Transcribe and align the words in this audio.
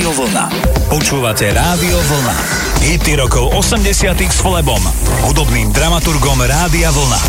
Rádio 0.00 0.16
Vlna. 0.16 0.48
Počúvate 0.88 1.52
Rádio 1.52 1.92
Vlna. 1.92 2.32
Hity 2.88 3.20
rokov 3.20 3.52
80 3.52 4.16
s 4.16 4.40
Flebom, 4.40 4.80
hudobným 5.28 5.76
dramaturgom 5.76 6.40
Rádia 6.40 6.88
Vlna. 6.88 7.20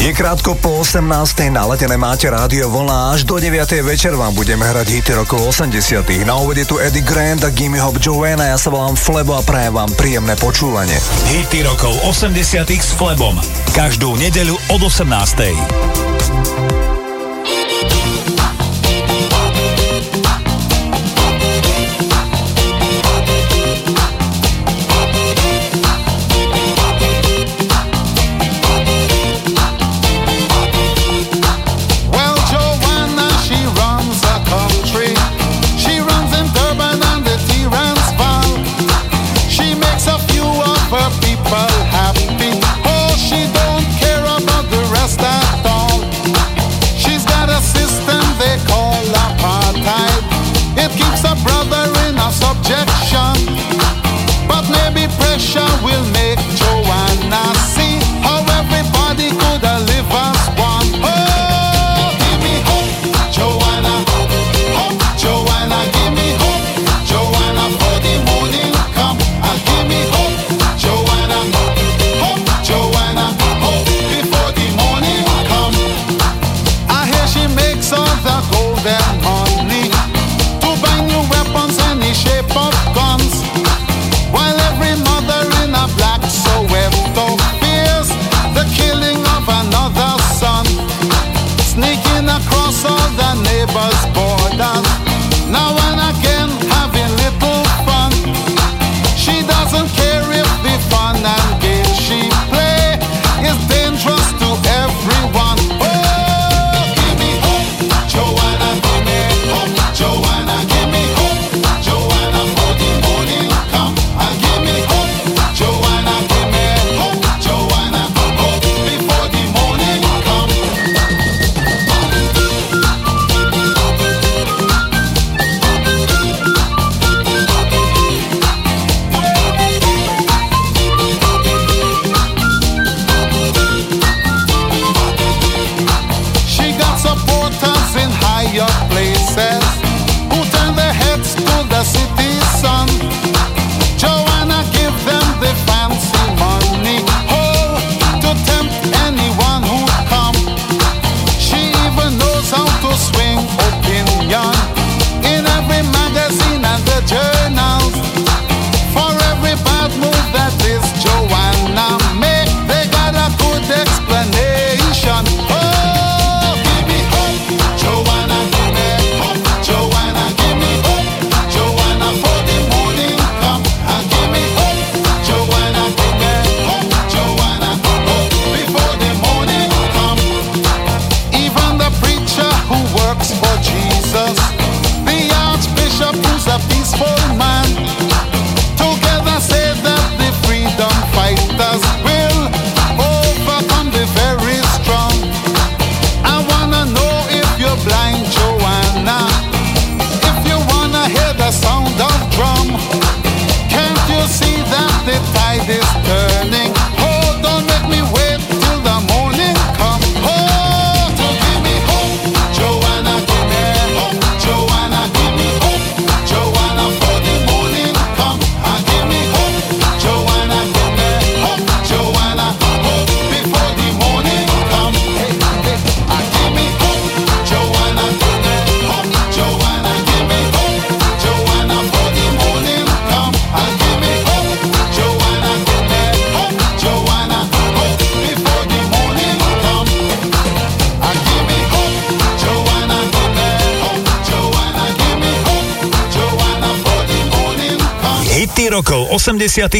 Je 0.00 0.08
krátko 0.08 0.56
po 0.56 0.80
18. 0.80 1.04
naletené 1.52 2.00
máte 2.00 2.24
rádio 2.32 2.72
Vlna 2.72 3.12
až 3.12 3.28
do 3.28 3.36
9. 3.36 3.68
večer 3.84 4.16
vám 4.16 4.32
budeme 4.32 4.64
hrať 4.64 4.88
hity 4.88 5.12
rokov 5.20 5.52
80. 5.52 6.00
Na 6.24 6.40
úvode 6.40 6.64
tu 6.64 6.80
Eddie 6.80 7.04
Grant 7.04 7.44
a 7.44 7.52
Gimme 7.52 7.76
Hop 7.84 8.00
Joanna, 8.00 8.48
ja 8.48 8.56
sa 8.56 8.72
volám 8.72 8.96
Flebo 8.96 9.36
a 9.36 9.44
prajem 9.44 9.76
vám 9.76 9.92
príjemné 9.92 10.32
počúvanie. 10.40 10.96
Hity 11.28 11.60
rokov 11.68 11.92
80 12.08 12.64
s 12.72 12.96
Flebom. 12.96 13.36
Každú 13.76 14.16
nedeľu 14.16 14.56
od 14.72 14.80
18. 14.80 16.83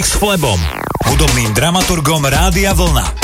s 0.05 0.21
Flebom, 0.21 0.61
hudobným 1.09 1.56
dramaturgom 1.56 2.29
Rádia 2.29 2.77
Vlna. 2.77 3.24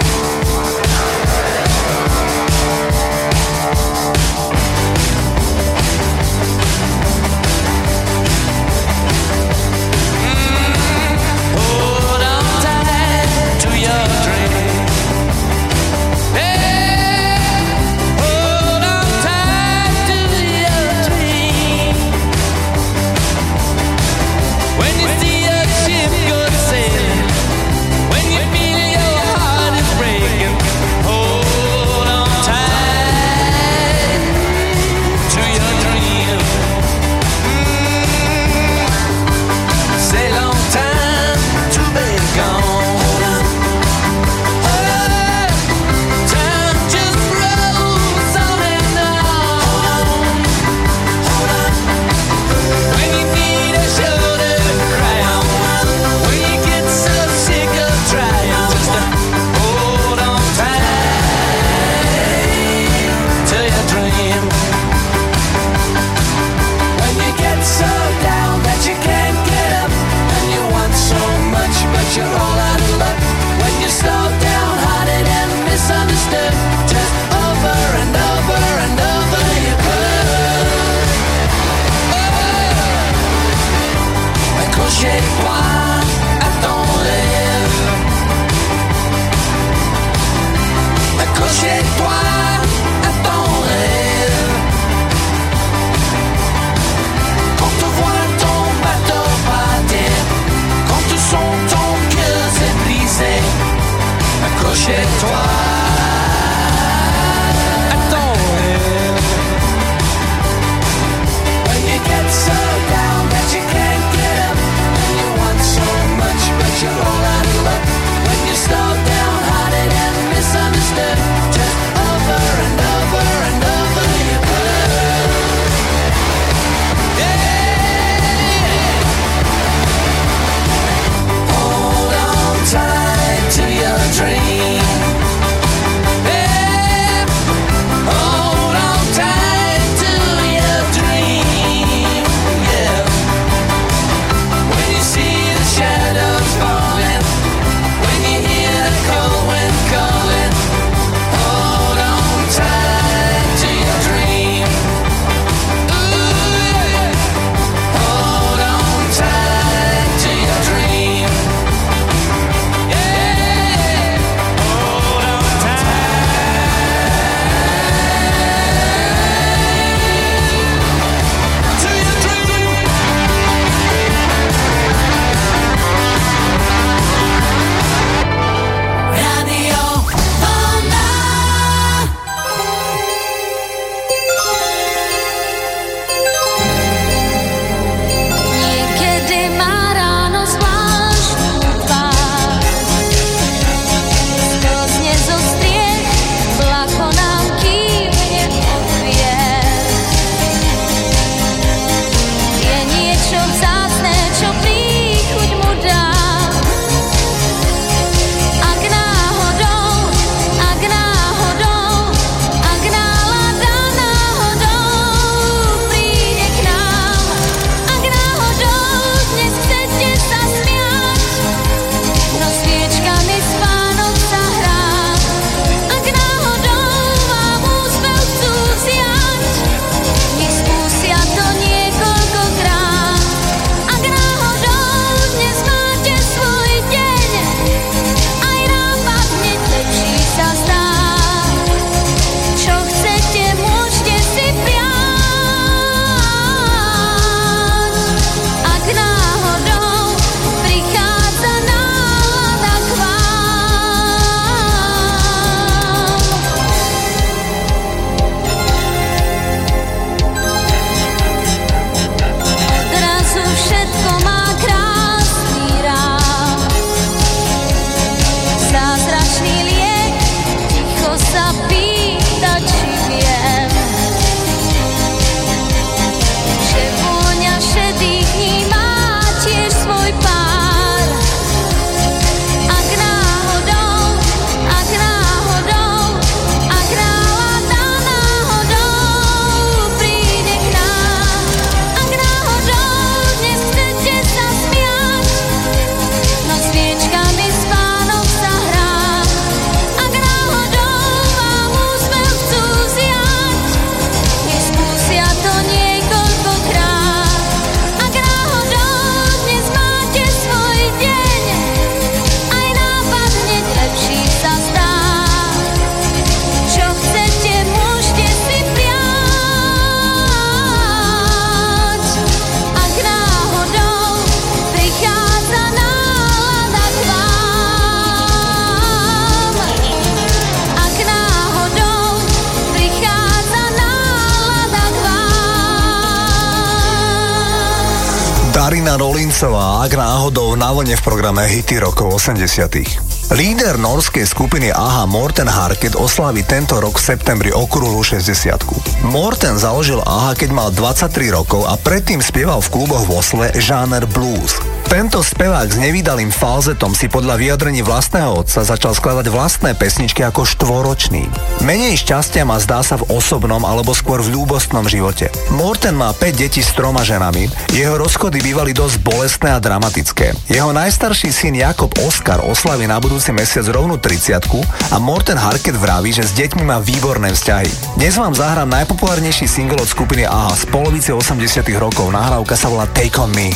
vlne 341.31 341.47
v 341.47 341.55
programe 341.55 341.63
Hity 341.63 341.79
rokov 341.79 342.19
80. 342.19 343.31
Líder 343.31 343.79
norskej 343.79 344.27
skupiny 344.27 344.67
AHA 344.67 345.07
Morten 345.07 345.47
Harket 345.47 345.95
oslaví 345.95 346.43
tento 346.43 346.75
rok 346.75 346.99
v 346.99 347.07
septembri 347.07 347.55
okrúhlu 347.55 348.03
60 348.03 349.07
Morten 349.07 349.55
založil 349.55 350.03
AHA, 350.03 350.35
keď 350.35 350.49
mal 350.51 350.75
23 350.75 351.31
rokov 351.31 351.63
a 351.71 351.79
predtým 351.79 352.19
spieval 352.19 352.59
v 352.59 352.71
kluboch 352.75 353.07
v 353.07 353.11
Osle 353.15 353.47
žáner 353.55 354.03
blues. 354.11 354.59
Tento 354.91 355.23
spevák 355.23 355.71
s 355.71 355.79
nevydalým 355.79 356.35
falzetom 356.35 356.91
si 356.91 357.07
podľa 357.07 357.39
vyjadrení 357.39 357.79
vlastného 357.79 358.43
otca 358.43 358.59
začal 358.59 358.91
skladať 358.91 359.31
vlastné 359.31 359.71
pesničky 359.79 360.19
ako 360.19 360.43
štvoročný. 360.43 361.31
Menej 361.63 362.03
šťastia 362.03 362.43
má 362.43 362.59
zdá 362.59 362.83
sa 362.83 362.99
v 362.99 363.07
osobnom 363.07 363.63
alebo 363.63 363.95
skôr 363.95 364.19
v 364.19 364.35
ľúbostnom 364.35 364.83
živote. 364.91 365.31
Morten 365.55 365.95
má 365.95 366.11
5 366.11 366.35
detí 366.35 366.59
s 366.59 366.75
troma 366.75 367.07
ženami, 367.07 367.47
jeho 367.71 367.95
rozchody 367.95 368.43
bývali 368.43 368.75
dosť 368.75 368.99
bolestné 368.99 369.55
a 369.55 369.63
dramatické. 369.63 370.35
Jeho 370.51 370.75
najstarší 370.75 371.31
syn 371.31 371.55
Jakob 371.55 371.95
Oskar 372.03 372.43
oslaví 372.43 372.83
na 372.83 372.99
budúci 372.99 373.31
mesiac 373.31 373.63
rovnú 373.71 373.95
30 373.95 374.43
a 374.91 374.99
Morten 374.99 375.39
Harket 375.39 375.79
vraví, 375.79 376.11
že 376.11 376.27
s 376.27 376.35
deťmi 376.35 376.67
má 376.67 376.83
výborné 376.83 377.31
vzťahy. 377.31 377.95
Dnes 377.95 378.19
vám 378.19 378.35
zahrám 378.35 378.67
najpopulárnejší 378.67 379.47
single 379.47 379.79
od 379.79 379.87
skupiny 379.87 380.27
AHA 380.27 380.51
z 380.59 380.63
polovice 380.67 381.15
80 381.15 381.63
rokov. 381.79 382.11
Nahrávka 382.11 382.59
sa 382.59 382.67
volá 382.67 382.91
Take 382.91 383.15
On 383.23 383.31
Me. 383.31 383.55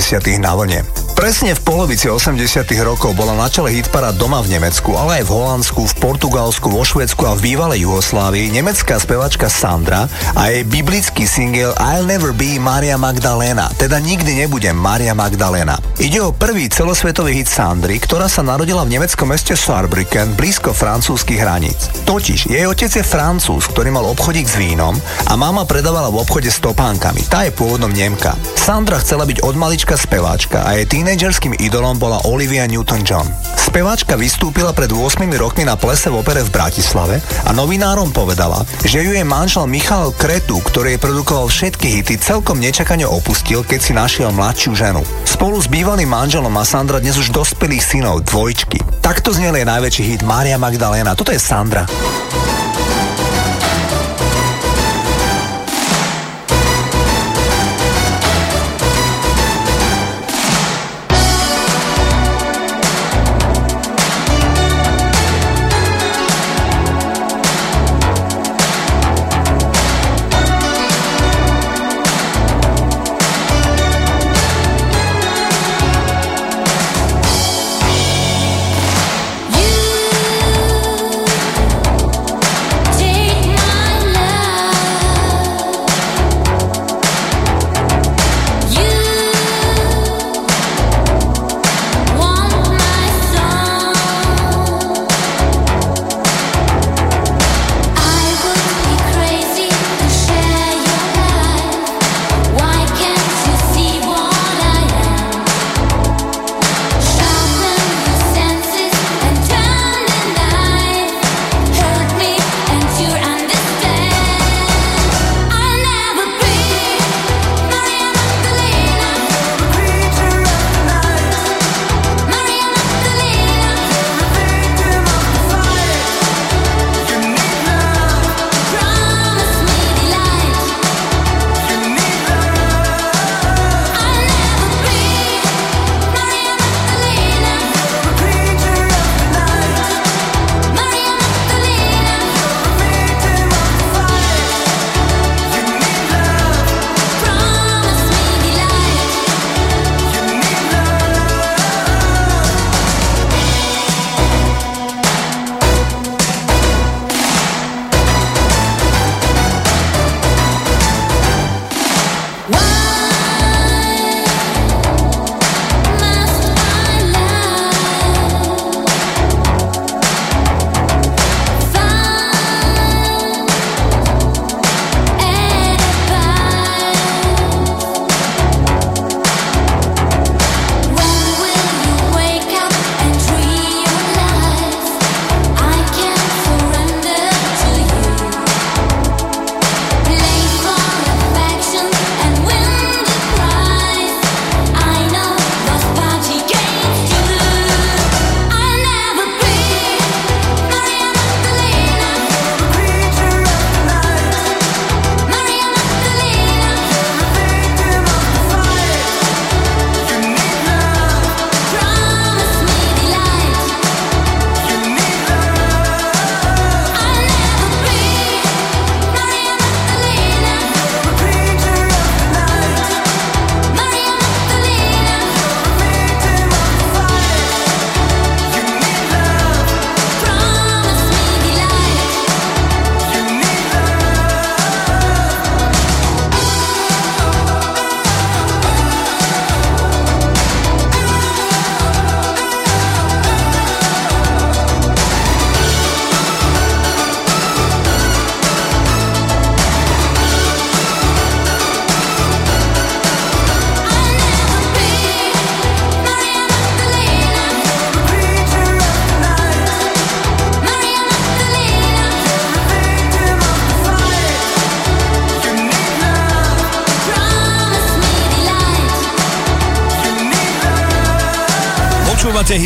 80 0.00 0.38
na 0.38 0.54
vlne. 0.54 0.83
Polovici 1.84 2.08
80 2.08 2.64
rokov 2.80 3.12
bola 3.12 3.36
na 3.36 3.44
čele 3.44 3.68
hitparád 3.76 4.16
doma 4.16 4.40
v 4.40 4.56
Nemecku, 4.56 4.96
ale 4.96 5.20
aj 5.20 5.28
v 5.28 5.36
Holandsku, 5.36 5.84
v 5.84 5.94
Portugalsku, 6.00 6.72
vo 6.72 6.80
Švedsku 6.80 7.28
a 7.28 7.36
v 7.36 7.52
bývalej 7.52 7.84
Jugoslávii 7.84 8.56
nemecká 8.56 8.96
spevačka 8.96 9.52
Sandra 9.52 10.08
a 10.32 10.48
jej 10.48 10.64
biblický 10.64 11.28
single 11.28 11.76
I'll 11.76 12.08
Never 12.08 12.32
Be 12.32 12.56
Maria 12.56 12.96
Magdalena, 12.96 13.68
teda 13.76 14.00
nikdy 14.00 14.32
nebudem 14.32 14.72
Maria 14.72 15.12
Magdalena. 15.12 15.76
Ide 16.00 16.24
o 16.24 16.32
prvý 16.32 16.72
celosvetový 16.72 17.44
hit 17.44 17.52
Sandry, 17.52 18.00
ktorá 18.00 18.32
sa 18.32 18.40
narodila 18.40 18.80
v 18.88 18.96
nemeckom 18.96 19.28
meste 19.28 19.52
Saarbrücken 19.52 20.40
blízko 20.40 20.72
francúzskych 20.72 21.36
hraníc. 21.36 21.92
Totiž 22.08 22.48
jej 22.48 22.64
otec 22.64 22.96
je 22.96 23.04
francúz, 23.04 23.68
ktorý 23.68 23.92
mal 23.92 24.08
obchodík 24.08 24.48
s 24.48 24.56
vínom 24.56 24.96
a 25.28 25.36
mama 25.36 25.68
predávala 25.68 26.08
v 26.08 26.24
obchode 26.24 26.48
s 26.48 26.64
topánkami. 26.64 27.28
Tá 27.28 27.44
je 27.44 27.52
pôvodnom 27.52 27.92
Nemka. 27.92 28.32
Sandra 28.56 28.96
chcela 29.04 29.28
byť 29.28 29.44
od 29.44 29.52
malička 29.60 30.00
speváčka 30.00 30.64
a 30.64 30.80
jej 30.80 30.88
tínedžerským 30.88 31.52
idolom 31.60 31.73
bola 31.74 32.22
Olivia 32.30 32.70
Newton-John. 32.70 33.26
Speváčka 33.58 34.14
vystúpila 34.14 34.70
pred 34.70 34.94
8 34.94 35.26
rokmi 35.34 35.66
na 35.66 35.74
plese 35.74 36.06
v 36.06 36.22
opere 36.22 36.46
v 36.46 36.54
Bratislave 36.54 37.18
a 37.42 37.50
novinárom 37.50 38.14
povedala, 38.14 38.62
že 38.86 39.02
ju 39.02 39.10
jej 39.10 39.26
manžel 39.26 39.66
Michal 39.66 40.14
Kretu, 40.14 40.62
ktorý 40.62 40.94
jej 40.94 41.02
produkoval 41.02 41.50
všetky 41.50 41.98
hity, 41.98 42.14
celkom 42.22 42.62
nečakane 42.62 43.02
opustil, 43.02 43.66
keď 43.66 43.80
si 43.82 43.90
našiel 43.90 44.30
mladšiu 44.30 44.70
ženu. 44.78 45.02
Spolu 45.26 45.58
s 45.58 45.66
bývalým 45.66 46.06
manželom 46.06 46.54
má 46.54 46.62
Sandra 46.62 47.02
dnes 47.02 47.18
už 47.18 47.34
dospelých 47.34 47.82
synov, 47.82 48.22
dvojčky. 48.22 48.78
Takto 49.02 49.34
znel 49.34 49.58
jej 49.58 49.66
najväčší 49.66 50.02
hit 50.14 50.22
Maria 50.22 50.54
Magdalena. 50.54 51.18
Toto 51.18 51.34
je 51.34 51.42
Sandra. 51.42 51.82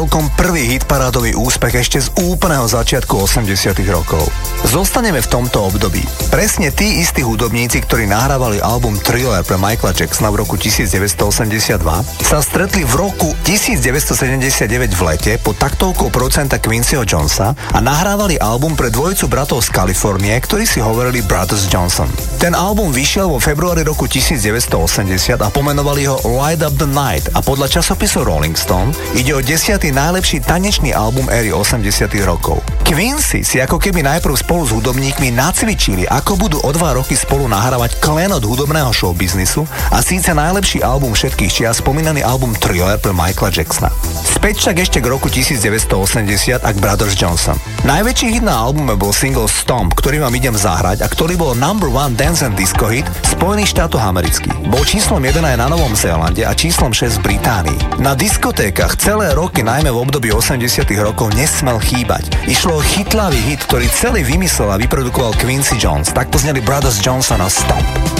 celkom 0.00 0.32
prvý 0.32 0.80
hitparádový 0.80 1.36
úspech 1.36 1.84
ešte 1.84 2.00
z 2.00 2.08
úplného 2.24 2.64
začiatku 2.64 3.20
80 3.20 3.84
rokov. 3.92 4.24
Zostaneme 4.64 5.20
v 5.20 5.28
tomto 5.28 5.68
období. 5.68 6.00
Presne 6.32 6.72
tí 6.72 7.04
istí 7.04 7.20
hudobníci, 7.20 7.84
ktorí 7.84 8.08
nahrávali 8.08 8.64
album 8.64 8.96
Thriller 8.96 9.44
pre 9.44 9.60
Michaela 9.60 9.92
Jacksona 9.92 10.32
v 10.32 10.40
roku 10.40 10.56
1982, 10.56 11.84
sa 12.24 12.40
stretli 12.40 12.88
v 12.88 12.94
roku 12.96 13.36
1979 13.44 14.88
v 14.88 15.02
lete 15.04 15.36
pod 15.36 15.60
taktovkou 15.60 16.08
producenta 16.08 16.56
Quincyho 16.56 17.04
Jonesa 17.04 17.52
a 17.52 17.78
nahrávali 17.84 18.40
album 18.40 18.72
pre 18.72 18.88
dvojicu 18.88 19.28
bratov 19.28 19.60
z 19.60 19.68
Kalifornie, 19.68 20.32
ktorí 20.32 20.64
si 20.64 20.80
hovorili 20.80 21.20
Brothers 21.20 21.68
Johnson. 21.68 22.08
Ten 22.40 22.56
album 22.56 22.88
vyšiel 22.88 23.28
vo 23.28 23.36
februári 23.36 23.84
roku 23.84 24.08
1980 24.08 24.72
a 25.44 25.52
pomenovali 25.52 26.08
ho 26.08 26.16
Light 26.24 26.64
Up 26.64 26.72
the 26.80 26.88
Night 26.88 27.28
a 27.36 27.44
podľa 27.44 27.68
časopisu 27.68 28.24
Rolling 28.24 28.56
Stone 28.56 28.96
ide 29.12 29.36
o 29.36 29.44
desiatý 29.44 29.92
najlepší 29.92 30.48
tanečný 30.48 30.96
album 30.96 31.28
éry 31.28 31.52
80 31.52 31.84
rokov. 32.24 32.64
Quincy 32.90 33.46
si 33.46 33.62
ako 33.62 33.78
keby 33.78 34.02
najprv 34.02 34.34
spolu 34.34 34.66
s 34.66 34.74
hudobníkmi 34.74 35.30
nacvičili, 35.30 36.10
ako 36.10 36.34
budú 36.34 36.58
o 36.66 36.70
dva 36.74 36.98
roky 36.98 37.14
spolu 37.14 37.46
nahrávať 37.46 38.02
klenot 38.02 38.42
hudobného 38.42 38.90
showbiznisu 38.90 39.62
a 39.94 40.02
síce 40.02 40.34
najlepší 40.34 40.82
album 40.82 41.14
všetkých 41.14 41.54
čias 41.54 41.78
spomínaný 41.78 42.26
album 42.26 42.50
Thriller 42.58 42.98
pre 42.98 43.14
Michaela 43.14 43.54
Jacksona. 43.54 43.94
Späť 44.26 44.66
však 44.66 44.76
ešte 44.82 44.98
k 44.98 45.06
roku 45.06 45.30
1980 45.30 46.66
a 46.66 46.70
k 46.74 46.78
Brothers 46.82 47.14
Johnson. 47.14 47.54
Najväčší 47.86 48.26
hit 48.34 48.42
na 48.42 48.58
albume 48.58 48.98
bol 48.98 49.14
single 49.14 49.46
Stomp, 49.46 49.94
ktorý 49.94 50.26
vám 50.26 50.34
idem 50.34 50.58
zahrať 50.58 51.06
a 51.06 51.06
ktorý 51.06 51.38
bol 51.38 51.54
number 51.54 51.86
one 51.86 52.18
dance 52.18 52.42
and 52.42 52.58
disco 52.58 52.90
hit 52.90 53.06
Spojených 53.22 53.70
štátoch 53.70 54.02
amerických. 54.02 54.66
Bol 54.66 54.82
číslom 54.82 55.22
1 55.22 55.38
aj 55.38 55.56
na 55.62 55.70
Novom 55.70 55.94
Zélande 55.94 56.42
a 56.42 56.50
číslom 56.58 56.90
6 56.90 57.22
v 57.22 57.38
Británii. 57.38 58.02
Na 58.02 58.18
diskotékach 58.18 58.98
celé 58.98 59.30
roky, 59.38 59.62
najmä 59.62 59.94
v 59.94 60.00
období 60.02 60.34
80 60.34 60.90
rokov, 60.98 61.30
nesmel 61.38 61.78
chýbať. 61.78 62.34
Išlo 62.50 62.79
o 62.80 62.88
chytlavý 62.96 63.36
hit, 63.44 63.60
ktorý 63.68 63.92
celý 63.92 64.24
vymyslel 64.24 64.72
a 64.72 64.80
vyprodukoval 64.80 65.36
Quincy 65.36 65.76
Jones. 65.76 66.16
Tak 66.16 66.32
poznali 66.32 66.64
Brothers 66.64 67.04
Johnson 67.04 67.44
a 67.44 67.48
Stomp. 67.52 68.19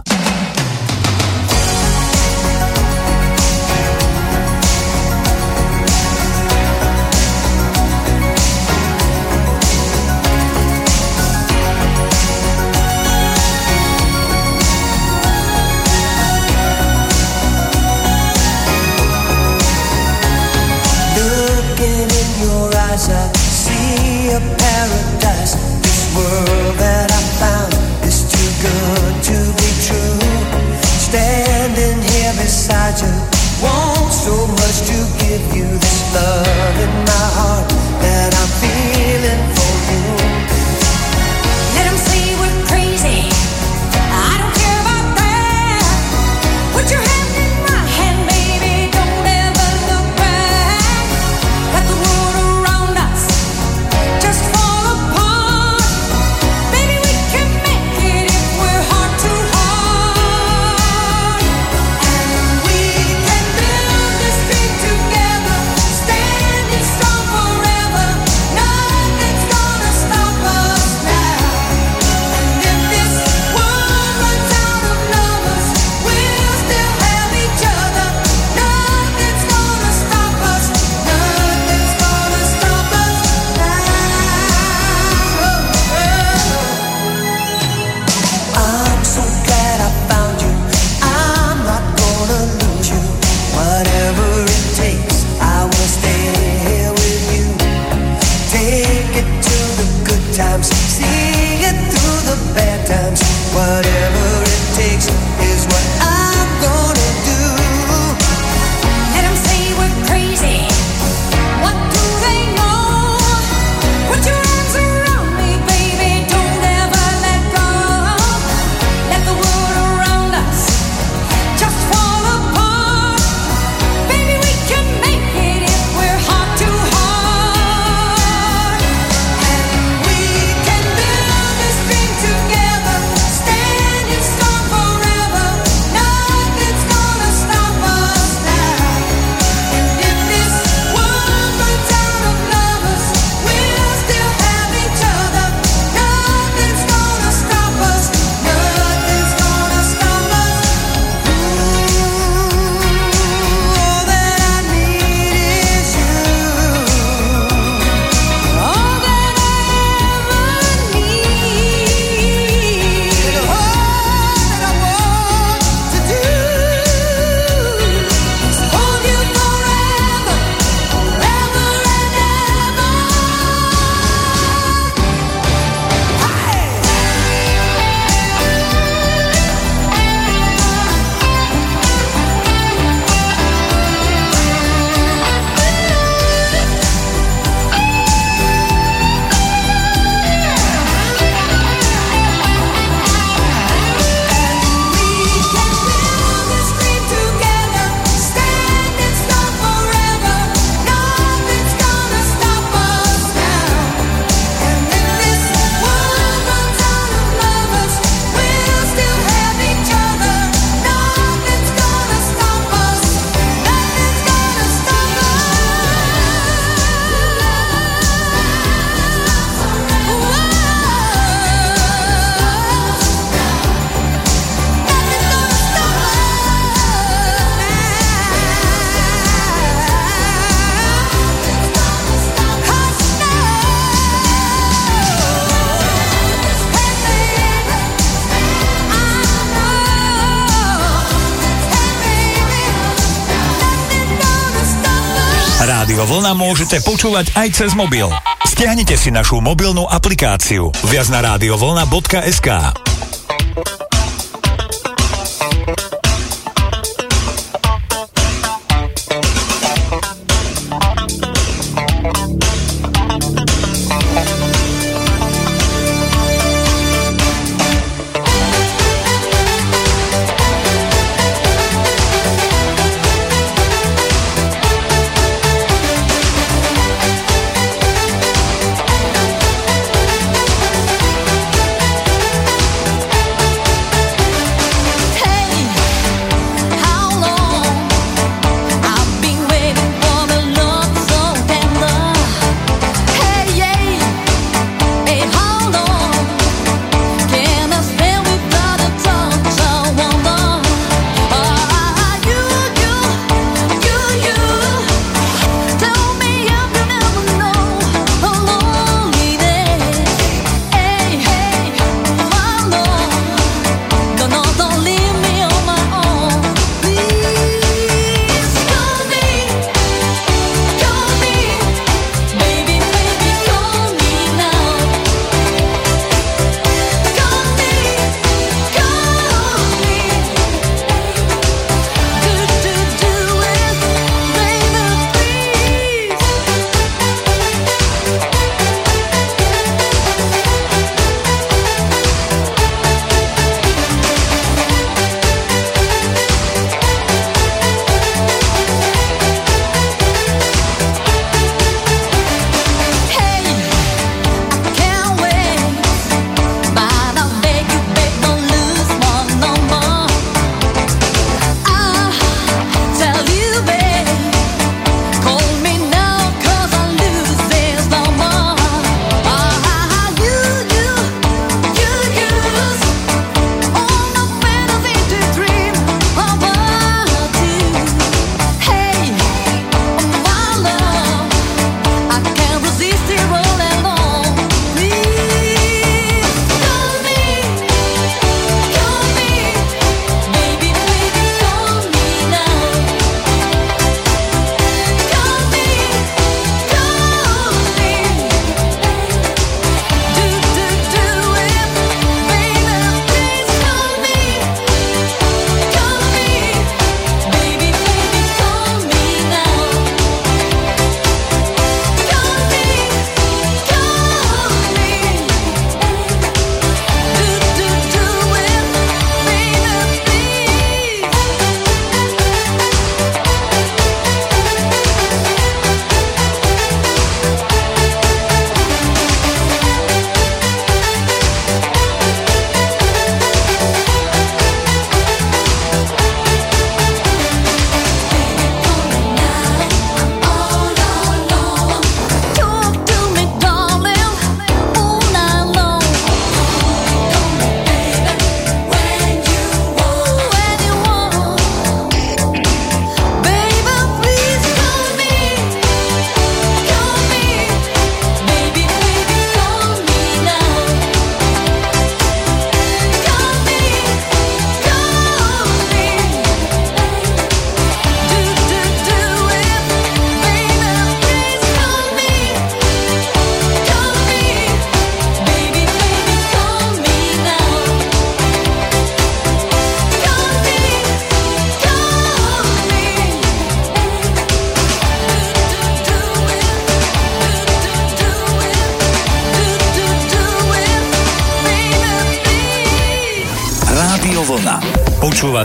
môžete 246.71 246.87
počúvať 246.87 247.27
aj 247.35 247.47
cez 247.51 247.71
mobil. 247.75 248.07
Stiahnite 248.47 248.95
si 248.95 249.11
našu 249.11 249.43
mobilnú 249.43 249.83
aplikáciu 249.91 250.71
viac 250.87 251.11
na 251.11 251.19
rádiovolna.sk 251.19 252.90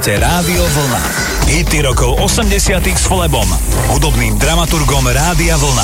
počúvate 0.06 0.22
Rádio 0.22 0.62
Vlna. 0.62 1.02
Hity 1.50 1.78
rokov 1.82 2.22
80 2.22 2.78
s 2.94 3.10
Flebom, 3.10 3.42
hudobným 3.90 4.38
dramaturgom 4.38 5.02
Rádia 5.02 5.58
Vlna. 5.58 5.82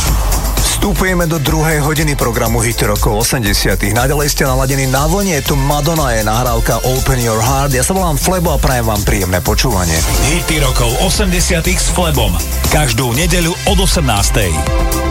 Vstupujeme 0.62 1.26
do 1.26 1.42
druhej 1.42 1.82
hodiny 1.82 2.14
programu 2.14 2.62
Hity 2.62 2.86
rokov 2.86 3.26
80. 3.26 3.82
Naďalej 3.90 4.30
ste 4.30 4.46
naladení 4.46 4.86
na 4.86 5.10
vlne, 5.10 5.42
je 5.42 5.50
tu 5.50 5.58
Madonna, 5.58 6.14
je 6.14 6.22
nahrávka 6.22 6.78
Open 6.86 7.18
Your 7.18 7.42
Heart. 7.42 7.74
Ja 7.74 7.82
sa 7.82 7.98
volám 7.98 8.14
Flebo 8.14 8.54
a 8.54 8.62
prajem 8.62 8.86
vám 8.86 9.02
príjemné 9.02 9.42
počúvanie. 9.42 9.98
Hity 10.30 10.62
rokov 10.62 10.94
80. 11.02 11.58
s 11.66 11.90
Flebom. 11.90 12.30
Každú 12.70 13.18
nedeľu 13.18 13.58
od 13.74 13.78
18. 13.82 15.01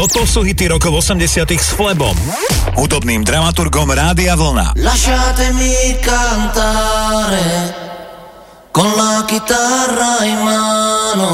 Toto 0.00 0.24
sú 0.24 0.48
hity 0.48 0.72
rokov 0.72 1.04
80 1.04 1.60
s 1.60 1.76
Flebom, 1.76 2.16
hudobným 2.72 3.20
dramaturgom 3.20 3.92
Rádia 3.92 4.32
Vlna. 4.32 4.72
Lasciatemi 4.80 6.00
cantare 6.00 7.52
con 8.72 8.88
la 8.96 9.20
chitarra 9.28 10.24
in 10.24 10.40
mano, 10.40 11.28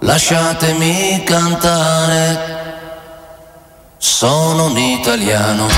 lasciatemi 0.00 1.28
cantare, 1.28 2.24
sono 4.00 4.72
un 4.72 4.78
italiano. 4.80 5.68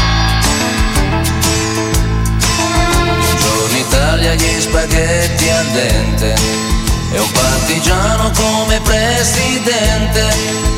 Buongiorno 3.19 3.79
Italia, 3.83 4.39
gli 4.39 4.63
spaghetti 4.63 5.51
al 5.51 5.67
dente, 5.75 6.39
e 7.11 7.19
un 7.19 7.31
partigiano 7.35 8.31
come 8.31 8.79
presidente 8.79 10.78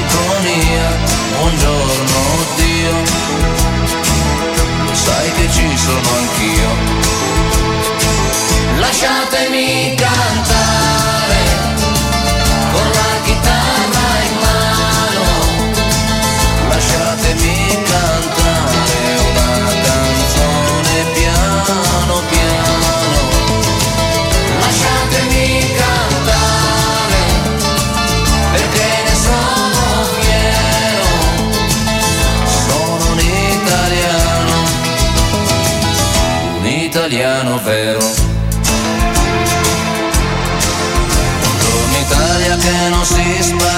mia, 0.55 0.89
buongiorno 1.37 2.19
Dio, 2.55 2.93
lo 4.85 4.93
sai 4.93 5.31
che 5.31 5.49
ci 5.49 5.77
sono 5.77 6.09
anch'io. 6.17 6.69
Lasciatemi 8.79 9.95
cantare. 9.95 11.20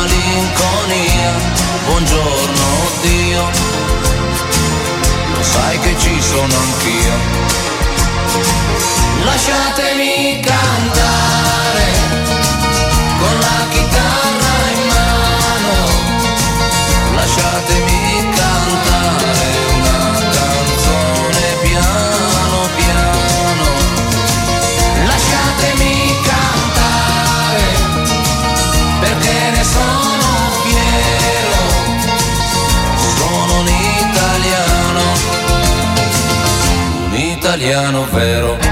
Malinconia. 0.00 1.32
Buongiorno 1.86 2.66
Dio, 3.02 3.50
lo 5.34 5.42
sai 5.42 5.78
che 5.80 5.94
ci 5.98 6.20
sono 6.22 6.54
anch'io. 6.56 7.14
Lasciatemi 9.24 10.40
cantare 10.40 11.29
piano 37.90 38.04
vero. 38.12 38.69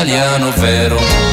Italiano 0.00 0.50
vero. 0.52 1.29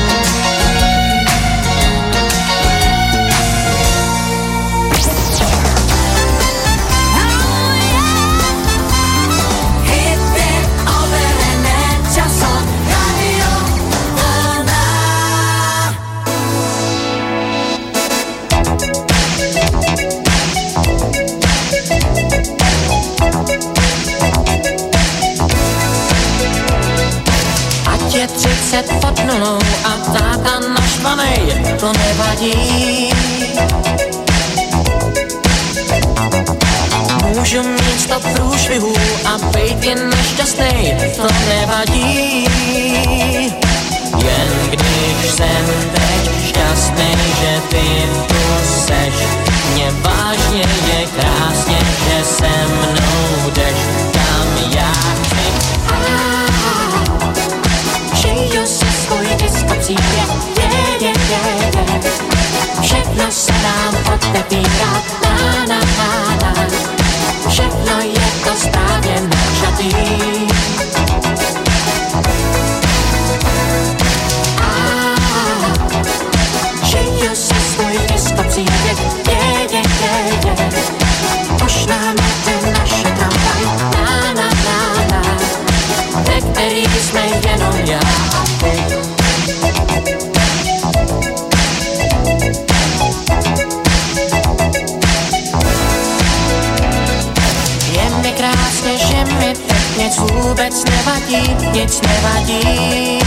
Nic 101.88 102.02
nevadí. 102.02 103.20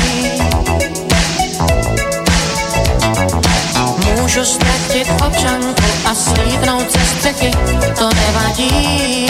Můžu 4.17 4.45
ztratit 4.45 5.09
občanku 5.27 5.83
a 6.05 6.15
slídnout 6.15 6.93
ze 6.93 7.05
střechy, 7.07 7.51
to 7.99 8.09
nevadí. 8.15 9.29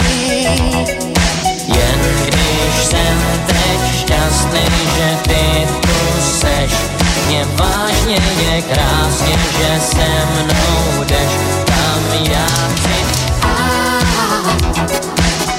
Jen 1.67 2.01
když 2.25 2.85
jsem 2.85 3.17
teď 3.45 3.99
šťastný, 3.99 4.65
že 4.97 5.17
ty 5.23 5.67
tu 5.81 6.21
seš, 6.39 6.71
mě 7.27 7.45
vážně 7.55 8.17
je 8.41 8.61
krásně, 8.61 9.35
že 9.57 9.79
se 9.79 10.07
mnou 10.35 11.03
jdeš, 11.03 11.31
tam 11.65 12.23
já 12.31 12.47
chci. 12.75 13.21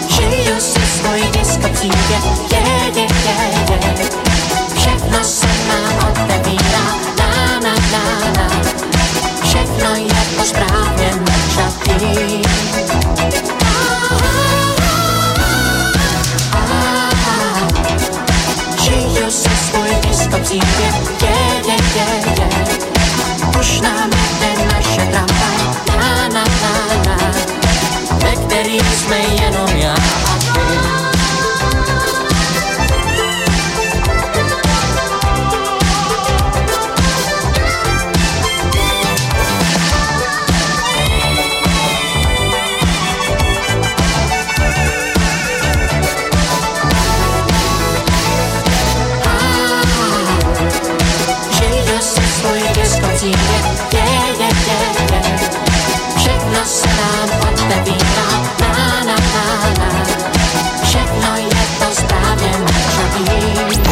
Žiju 0.08 0.60
si 0.60 0.80
svůj 0.86 1.22
diskocík, 1.32 1.94
je, 2.10 2.18
je, 2.56 3.02
je, 3.02 3.11
jenom 29.42 29.68
já 29.76 30.01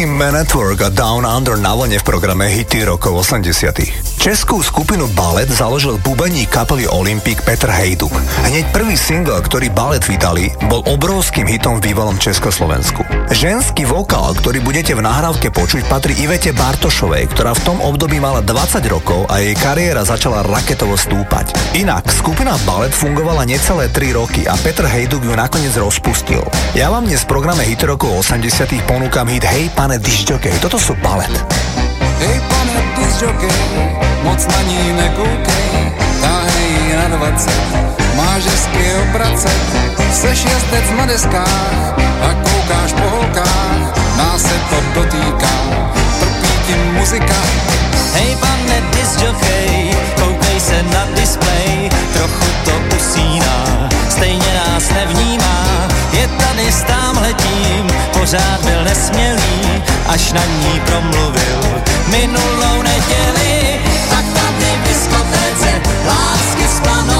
Austrálsky 0.00 0.06
Man 0.06 0.34
at 0.34 0.54
Work 0.54 0.80
a 0.80 0.88
Down 0.88 1.26
Under 1.28 1.60
na 1.60 1.76
vlne 1.76 2.00
v 2.00 2.04
programe 2.04 2.48
Hity 2.48 2.88
rokov 2.88 3.20
80 3.20 4.09
Českú 4.20 4.60
skupinu 4.60 5.08
Ballet 5.16 5.48
založil 5.48 5.96
bubeník 6.04 6.52
kapely 6.52 6.84
Olympic 6.92 7.40
Petr 7.40 7.72
Hejduk. 7.72 8.12
Hneď 8.44 8.68
prvý 8.68 8.92
single, 8.92 9.40
ktorý 9.40 9.72
Ballet 9.72 10.04
vydali, 10.04 10.52
bol 10.68 10.84
obrovským 10.84 11.48
hitom 11.48 11.80
v 11.80 11.88
bývalom 11.88 12.20
Československu. 12.20 13.00
Ženský 13.32 13.88
vokál, 13.88 14.36
ktorý 14.36 14.60
budete 14.60 14.92
v 14.92 15.08
nahrávke 15.08 15.48
počuť, 15.48 15.88
patrí 15.88 16.20
Ivete 16.20 16.52
Bartošovej, 16.52 17.32
ktorá 17.32 17.56
v 17.56 17.64
tom 17.64 17.80
období 17.80 18.20
mala 18.20 18.44
20 18.44 18.84
rokov 18.92 19.24
a 19.32 19.40
jej 19.40 19.56
kariéra 19.56 20.04
začala 20.04 20.44
raketovo 20.44 21.00
stúpať. 21.00 21.56
Inak, 21.72 22.04
skupina 22.12 22.60
Ballet 22.68 22.92
fungovala 22.92 23.48
necelé 23.48 23.88
3 23.88 24.20
roky 24.20 24.44
a 24.44 24.52
Petr 24.60 24.84
Hejduk 24.84 25.24
ju 25.24 25.32
nakoniec 25.32 25.72
rozpustil. 25.80 26.44
Ja 26.76 26.92
vám 26.92 27.08
dnes 27.08 27.24
v 27.24 27.40
programe 27.40 27.64
Hit 27.64 27.88
rokov 27.88 28.20
80 28.20 28.84
ponúkam 28.84 29.24
hit 29.32 29.48
Hej 29.48 29.72
pane 29.72 29.96
Dižďokej, 29.96 30.60
toto 30.60 30.76
sú 30.76 30.92
Ballet. 31.00 31.32
Hej 32.20 32.36
pane 32.52 32.76
disjokej, 33.00 34.09
moc 34.30 34.46
na 34.46 34.62
ní 34.62 34.92
nekoukej, 34.94 35.66
táhej 36.22 36.94
na 36.94 37.06
dvacet, 37.18 37.66
máš 38.14 38.46
hezky 38.46 38.84
obracet, 39.02 39.62
seš 40.14 40.46
jezdec 40.46 40.86
na 40.94 41.04
deskách 41.06 41.98
a 41.98 42.28
koukáš 42.38 42.90
po 42.94 43.06
holkách, 43.10 43.82
nás 44.18 44.42
se 44.42 44.56
to 44.70 44.78
dotýká, 44.94 45.56
trpí 46.20 46.52
ti 46.66 46.74
muzika. 46.94 47.40
Hej 48.14 48.38
pane 48.38 48.78
disjokej, 48.94 49.98
koukej 50.14 50.58
se 50.60 50.78
na 50.94 51.02
displej, 51.18 51.90
trochu 52.14 52.46
to 52.64 52.74
usíná, 52.96 53.58
stejně 54.08 54.50
nás 54.62 54.90
nevnímá. 54.94 55.58
Je 56.12 56.28
tady 56.28 56.72
s 56.72 56.82
támhletím, 56.82 57.84
pořád 58.12 58.60
byl 58.62 58.84
nesmělý, 58.84 59.82
až 60.06 60.32
na 60.32 60.44
ní 60.44 60.80
promluvil 60.86 61.60
minulou 62.10 62.82
neděli. 62.82 63.89
como 66.82 67.19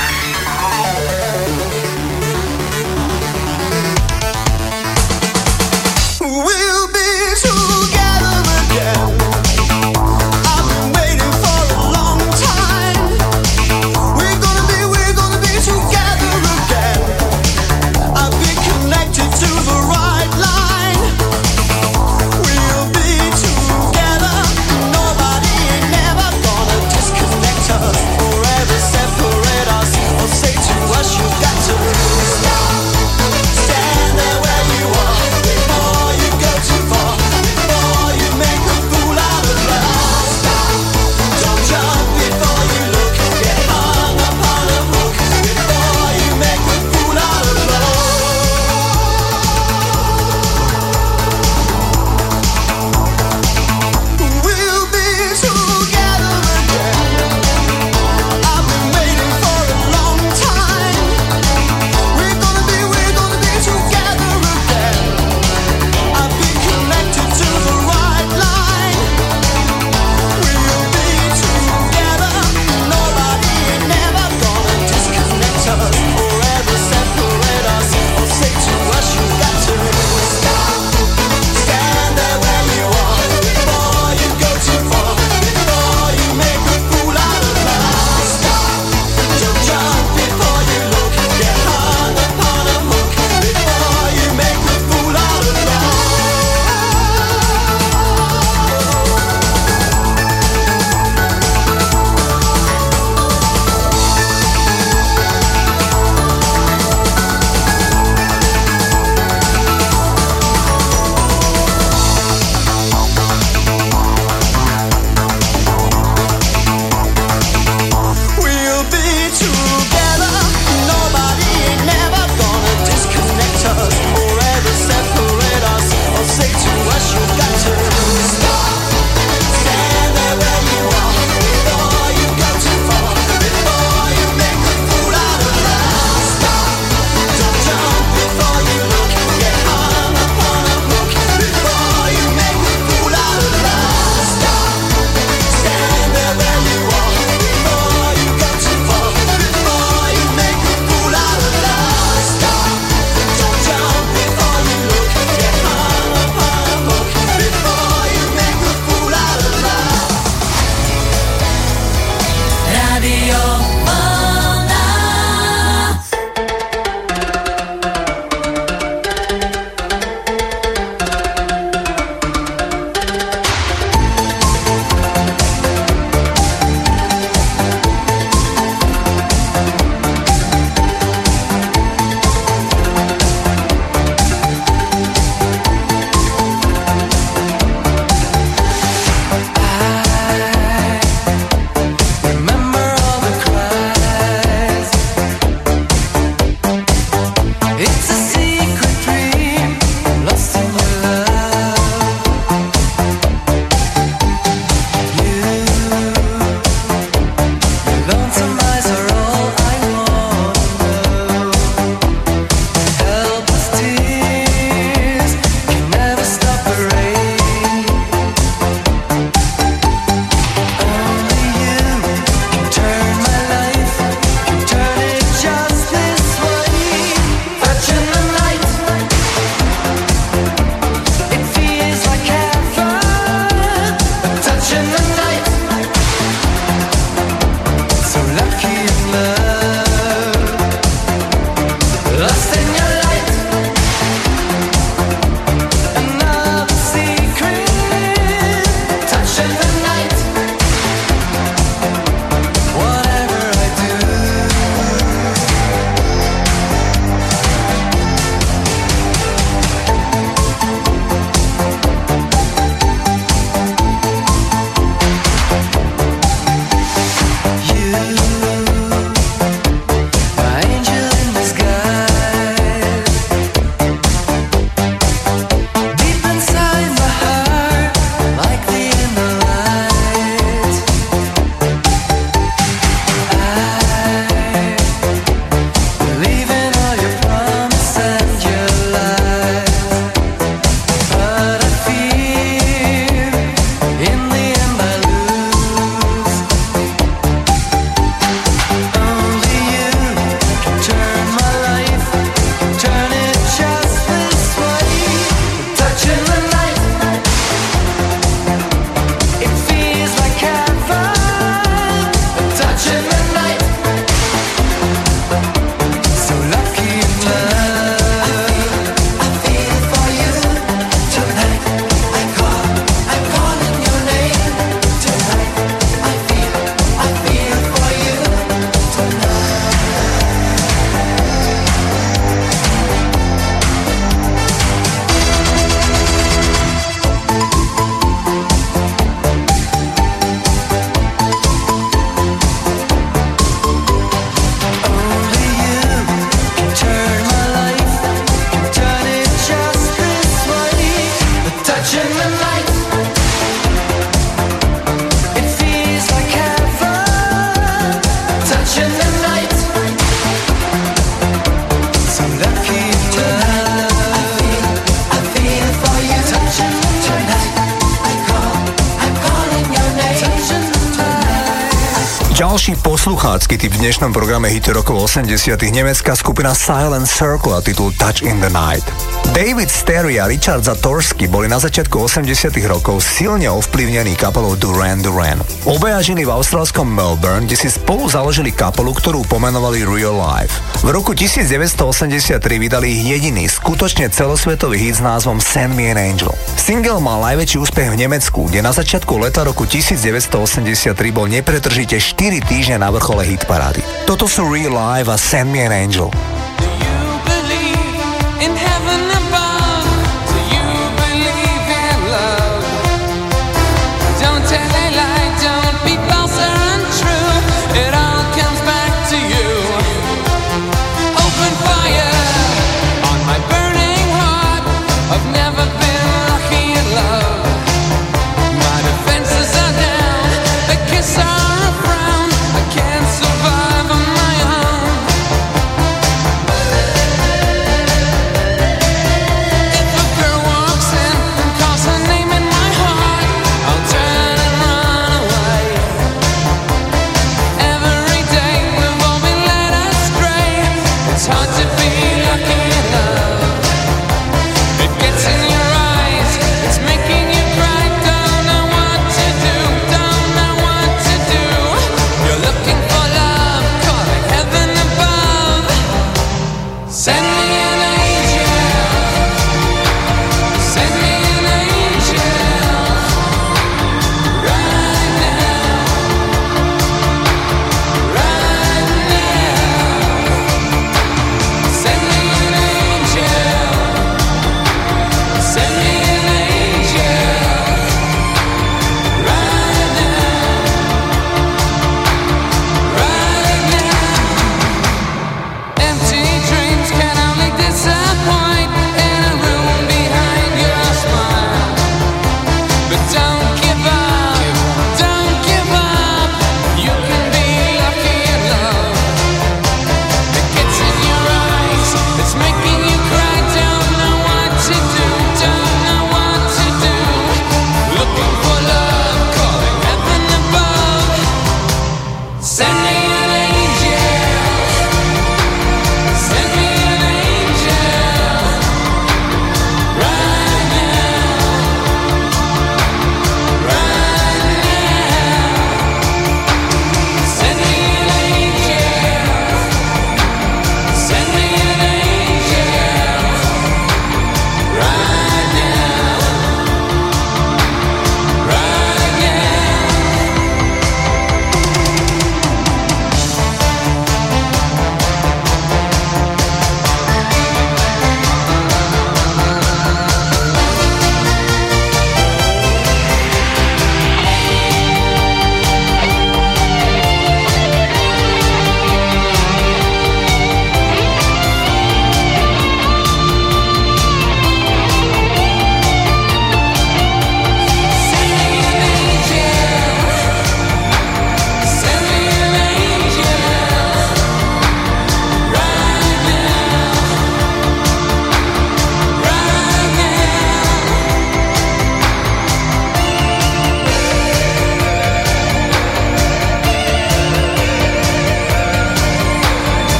hity 373.51 373.67
v 373.67 373.83
dnešnom 373.83 374.15
programe 374.15 374.47
hity 374.47 374.71
rokov 374.71 375.11
80 375.11 375.27
nemecká 375.75 376.15
skupina 376.15 376.55
Silent 376.55 377.03
Circle 377.03 377.51
a 377.51 377.59
titul 377.59 377.91
Touch 377.99 378.23
in 378.23 378.39
the 378.39 378.47
Night. 378.47 378.87
David 379.35 379.67
Sterry 379.67 380.23
a 380.23 380.25
Richard 380.31 380.63
Zatorsky 380.63 381.27
boli 381.27 381.51
na 381.51 381.59
začiatku 381.59 382.07
80 382.07 382.47
rokov 382.71 383.03
silne 383.03 383.51
ovplyvnení 383.51 384.15
kapelou 384.15 384.55
Duran 384.55 385.03
Duran. 385.03 385.43
Obaja 385.67 385.99
žili 385.99 386.23
v 386.23 386.31
austrálskom 386.31 386.87
Melbourne, 386.87 387.43
kde 387.43 387.59
si 387.59 387.67
spolu 387.67 388.07
založili 388.07 388.55
kapelu, 388.55 388.95
ktorú 388.95 389.27
pomenovali 389.27 389.83
Real 389.83 390.15
Life. 390.15 390.55
V 390.81 390.89
roku 390.89 391.13
1983 391.13 392.41
vydali 392.41 392.89
jediný 392.89 393.45
skutočne 393.45 394.09
celosvetový 394.09 394.81
hit 394.81 394.97
s 394.97 395.01
názvom 395.05 395.37
Send 395.37 395.77
Me 395.77 395.93
an 395.93 396.01
Angel. 396.01 396.33
Single 396.57 396.97
mal 396.97 397.21
najväčší 397.21 397.61
úspech 397.61 397.93
v 397.93 398.01
Nemecku, 398.01 398.49
kde 398.49 398.65
na 398.65 398.73
začiatku 398.73 399.13
leta 399.21 399.45
roku 399.45 399.69
1983 399.69 400.97
bol 401.13 401.29
nepretržite 401.29 402.01
4 402.01 402.41
týždne 402.49 402.81
na 402.81 402.89
vrchole 402.89 403.29
hitparády. 403.29 403.85
Toto 404.09 404.25
sú 404.25 404.49
Real 404.49 404.73
Live 404.73 405.13
a 405.13 405.21
Send 405.21 405.53
Me 405.53 405.61
an 405.61 405.69
Angel. 405.69 406.09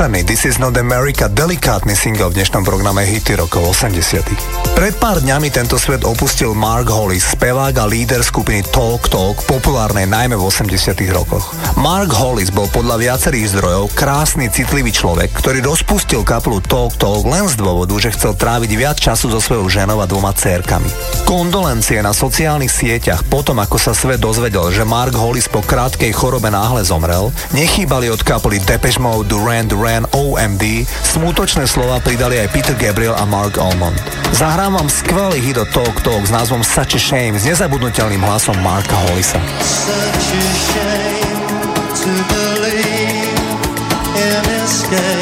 Metheny 0.00 0.24
This 0.24 0.48
is 0.48 0.56
not 0.56 0.80
America 0.80 1.28
delikátny 1.28 1.92
single 1.92 2.32
v 2.32 2.40
dnešnom 2.40 2.64
programe 2.64 3.04
Hity 3.04 3.36
rokov 3.36 3.76
80 3.84 4.72
Pred 4.72 4.96
pár 4.96 5.20
dňami 5.20 5.52
tento 5.52 5.76
svet 5.76 6.08
opustil 6.08 6.56
Mark 6.56 6.88
Hollis, 6.88 7.36
spevák 7.36 7.76
a 7.76 7.84
líder 7.84 8.24
skupiny 8.24 8.64
Talk 8.64 9.12
Talk, 9.12 9.44
populárnej 9.44 10.08
najmä 10.08 10.40
v 10.40 10.48
80 10.48 10.96
rokoch. 11.12 11.52
Mark 11.76 12.16
Hollis 12.16 12.48
bol 12.48 12.64
podľa 12.72 12.96
viacerých 12.96 13.52
zdrojov 13.52 13.92
krásny, 13.92 14.48
citlivý 14.48 14.88
človek, 14.88 15.36
ktorý 15.36 15.60
rozpustil 15.60 16.24
kapelu 16.24 16.64
Talk 16.64 16.96
Talk 16.96 17.28
len 17.28 17.44
z 17.44 17.60
dôvodu, 17.60 17.92
že 18.00 18.16
chcel 18.16 18.32
tráviť 18.40 18.70
viac 18.72 18.96
času 18.96 19.28
so 19.28 19.36
svojou 19.36 19.68
ženou 19.68 20.00
a 20.00 20.08
dvoma 20.08 20.32
cérkami. 20.32 20.88
Kondolencie 21.28 22.00
na 22.00 22.16
sociálnych 22.16 22.72
sieťach 22.72 23.28
potom, 23.28 23.60
ako 23.60 23.76
sa 23.76 23.92
svet 23.92 24.24
dozvedel, 24.24 24.72
že 24.72 24.88
Mark 24.88 25.12
Hollis 25.12 25.44
po 25.44 25.60
krátkej 25.60 26.16
chorobe 26.16 26.48
náhle 26.48 26.88
zomrel, 26.88 27.28
nechýbali 27.52 28.08
od 28.08 28.24
kapely 28.24 28.64
Depeche 28.64 28.96
Mode, 28.96 29.28
Duran 29.28 29.68
Duran, 29.68 29.89
OMD, 30.14 30.86
smutočné 30.86 31.66
slova 31.66 31.98
pridali 31.98 32.38
aj 32.38 32.54
Peter 32.54 32.76
Gabriel 32.78 33.18
a 33.18 33.26
Mark 33.26 33.58
Almond. 33.58 33.98
Zahrám 34.30 34.78
vám 34.78 34.86
skvelý 34.86 35.42
hit 35.42 35.58
od 35.58 35.66
Talk 35.74 35.98
Talk 36.06 36.22
s 36.22 36.30
názvom 36.30 36.62
Such 36.62 36.94
a 36.94 37.00
Shame 37.02 37.34
s 37.34 37.42
nezabudnutelným 37.50 38.22
hlasom 38.22 38.54
Marka 38.62 38.94
Hollisa. 38.94 39.42
Such 39.58 40.38
a 40.38 40.44
shame 40.54 41.42
to 41.98 42.12
believe 42.30 43.34
in 44.14 44.44
escape. 44.62 45.19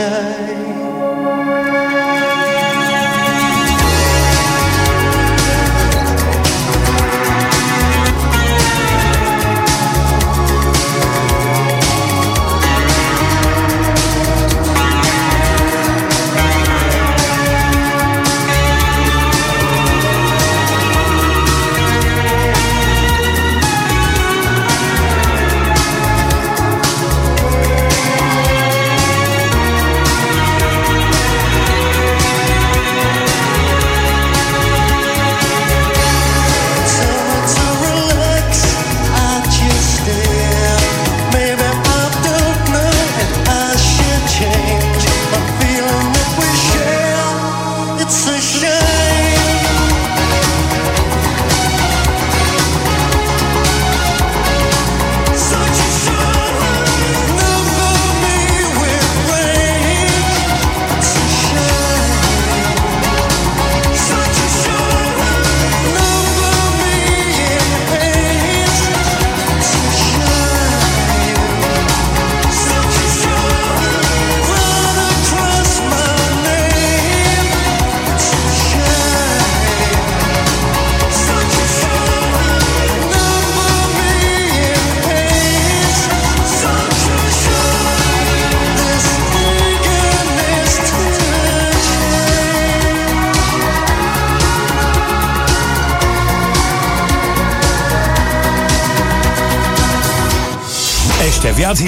A 0.00 0.49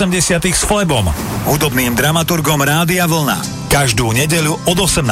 80 0.00 0.40
s 0.48 0.64
Flebom, 0.64 1.12
hudobným 1.44 1.92
dramaturgom 1.92 2.64
Rádia 2.64 3.04
Vlna. 3.04 3.36
Každú 3.68 4.16
nedeľu 4.16 4.56
od 4.64 4.78
18. 4.80 5.04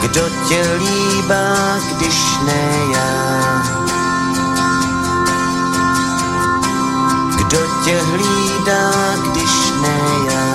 Kdo 0.00 0.24
tě 0.48 0.60
líbá, 0.80 1.76
když 1.92 2.18
ne 2.48 2.64
já? 2.96 3.12
Kdo 7.36 7.60
tě 7.84 8.00
hlídá, 8.00 8.84
když 9.28 9.54
ne 9.84 10.00
já? 10.32 10.51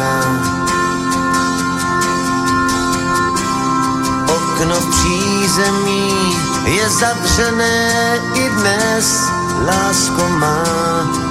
Okno 4.58 4.76
v 4.82 4.90
přízemí 4.90 6.38
je 6.66 6.90
zavřené 6.90 8.20
i 8.34 8.50
dnes, 8.50 9.30
lásko 9.66 10.30
má. 10.30 11.27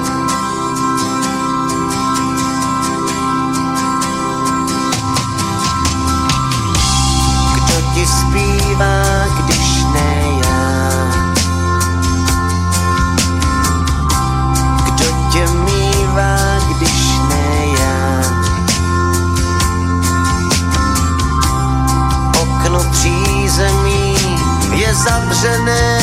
Je 25.42 25.95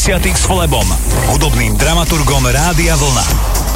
90. 0.00 0.32
s 0.32 0.48
Flebom, 0.48 0.88
hudobným 1.28 1.76
dramaturgom 1.76 2.48
Rádia 2.48 2.96
Vlna. 2.96 3.20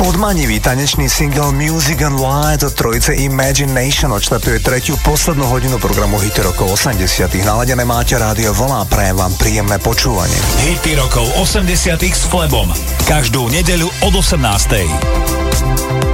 Podmanivý 0.01 0.57
tanečný 0.57 1.05
single 1.05 1.53
Music 1.53 2.01
and 2.01 2.17
Light 2.17 2.65
od 2.65 2.73
trojice 2.73 3.13
Imagination 3.13 4.09
odštartuje 4.09 4.65
tretiu 4.65 4.97
poslednú 5.05 5.45
hodinu 5.45 5.77
programu 5.77 6.17
Hity 6.17 6.49
rokov 6.49 6.81
80. 6.81 7.29
Naladené 7.45 7.85
máte 7.85 8.17
rádio 8.17 8.57
Vlna, 8.57 8.89
prajem 8.89 9.21
vám 9.21 9.37
príjemné 9.37 9.77
počúvanie. 9.77 10.41
Hity 10.65 10.97
rokov 10.97 11.29
80. 11.45 11.93
s 11.93 12.25
Flebom, 12.25 12.73
každú 13.05 13.53
nedeľu 13.53 13.93
od 14.09 14.17
18. 14.17 16.14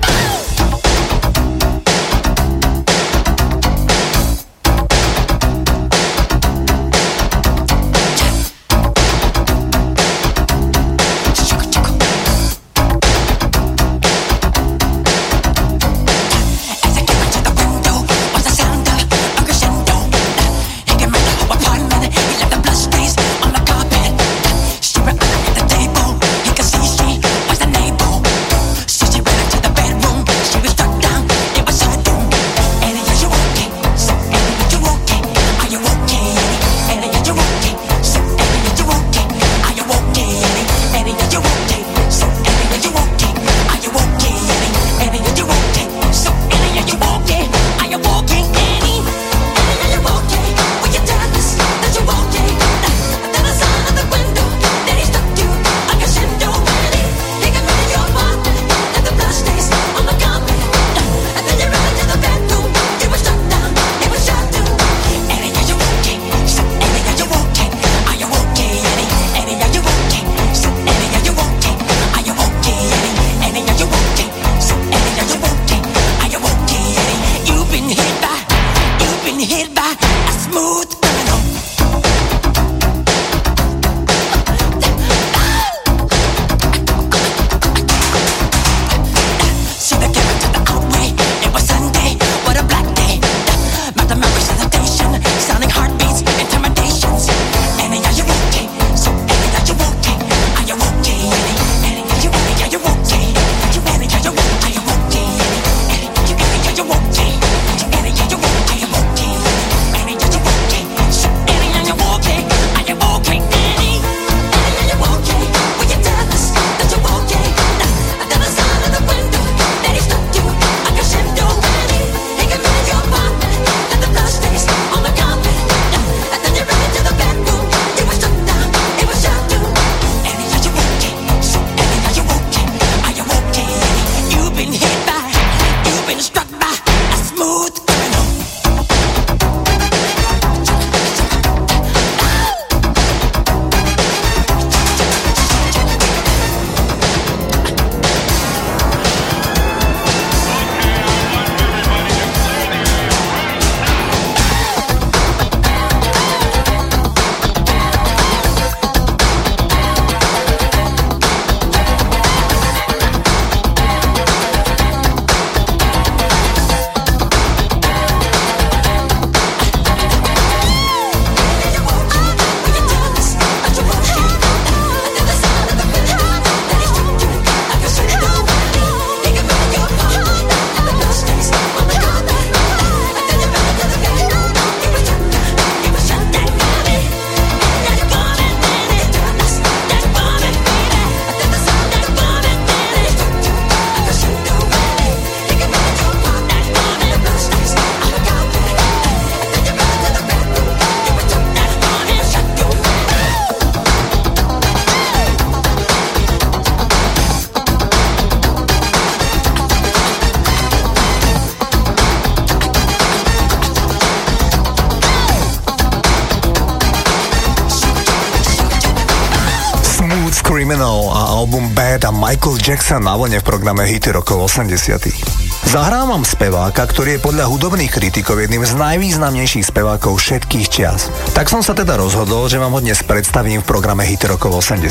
A 222.71 222.79
Michael 222.79 223.03
Jackson 223.03 223.03
na 223.03 223.19
v 223.19 223.43
programe 223.43 223.83
Hity 223.83 224.15
rokov 224.15 224.47
80 224.47 225.67
Zahrávam 225.67 226.23
speváka, 226.23 226.87
ktorý 226.87 227.19
je 227.19 227.23
podľa 227.23 227.51
hudobných 227.51 227.91
kritikov 227.91 228.39
jedným 228.39 228.63
z 228.63 228.79
najvýznamnejších 228.79 229.67
spevákov 229.67 230.23
všetkých 230.23 230.67
čias. 230.71 231.11
Tak 231.35 231.51
som 231.51 231.59
sa 231.59 231.75
teda 231.75 231.99
rozhodol, 231.99 232.47
že 232.47 232.63
vám 232.63 232.71
ho 232.71 232.79
dnes 232.79 233.03
predstavím 233.03 233.59
v 233.59 233.67
programe 233.67 234.07
Hity 234.07 234.23
rokov 234.31 234.63
80 234.63 234.87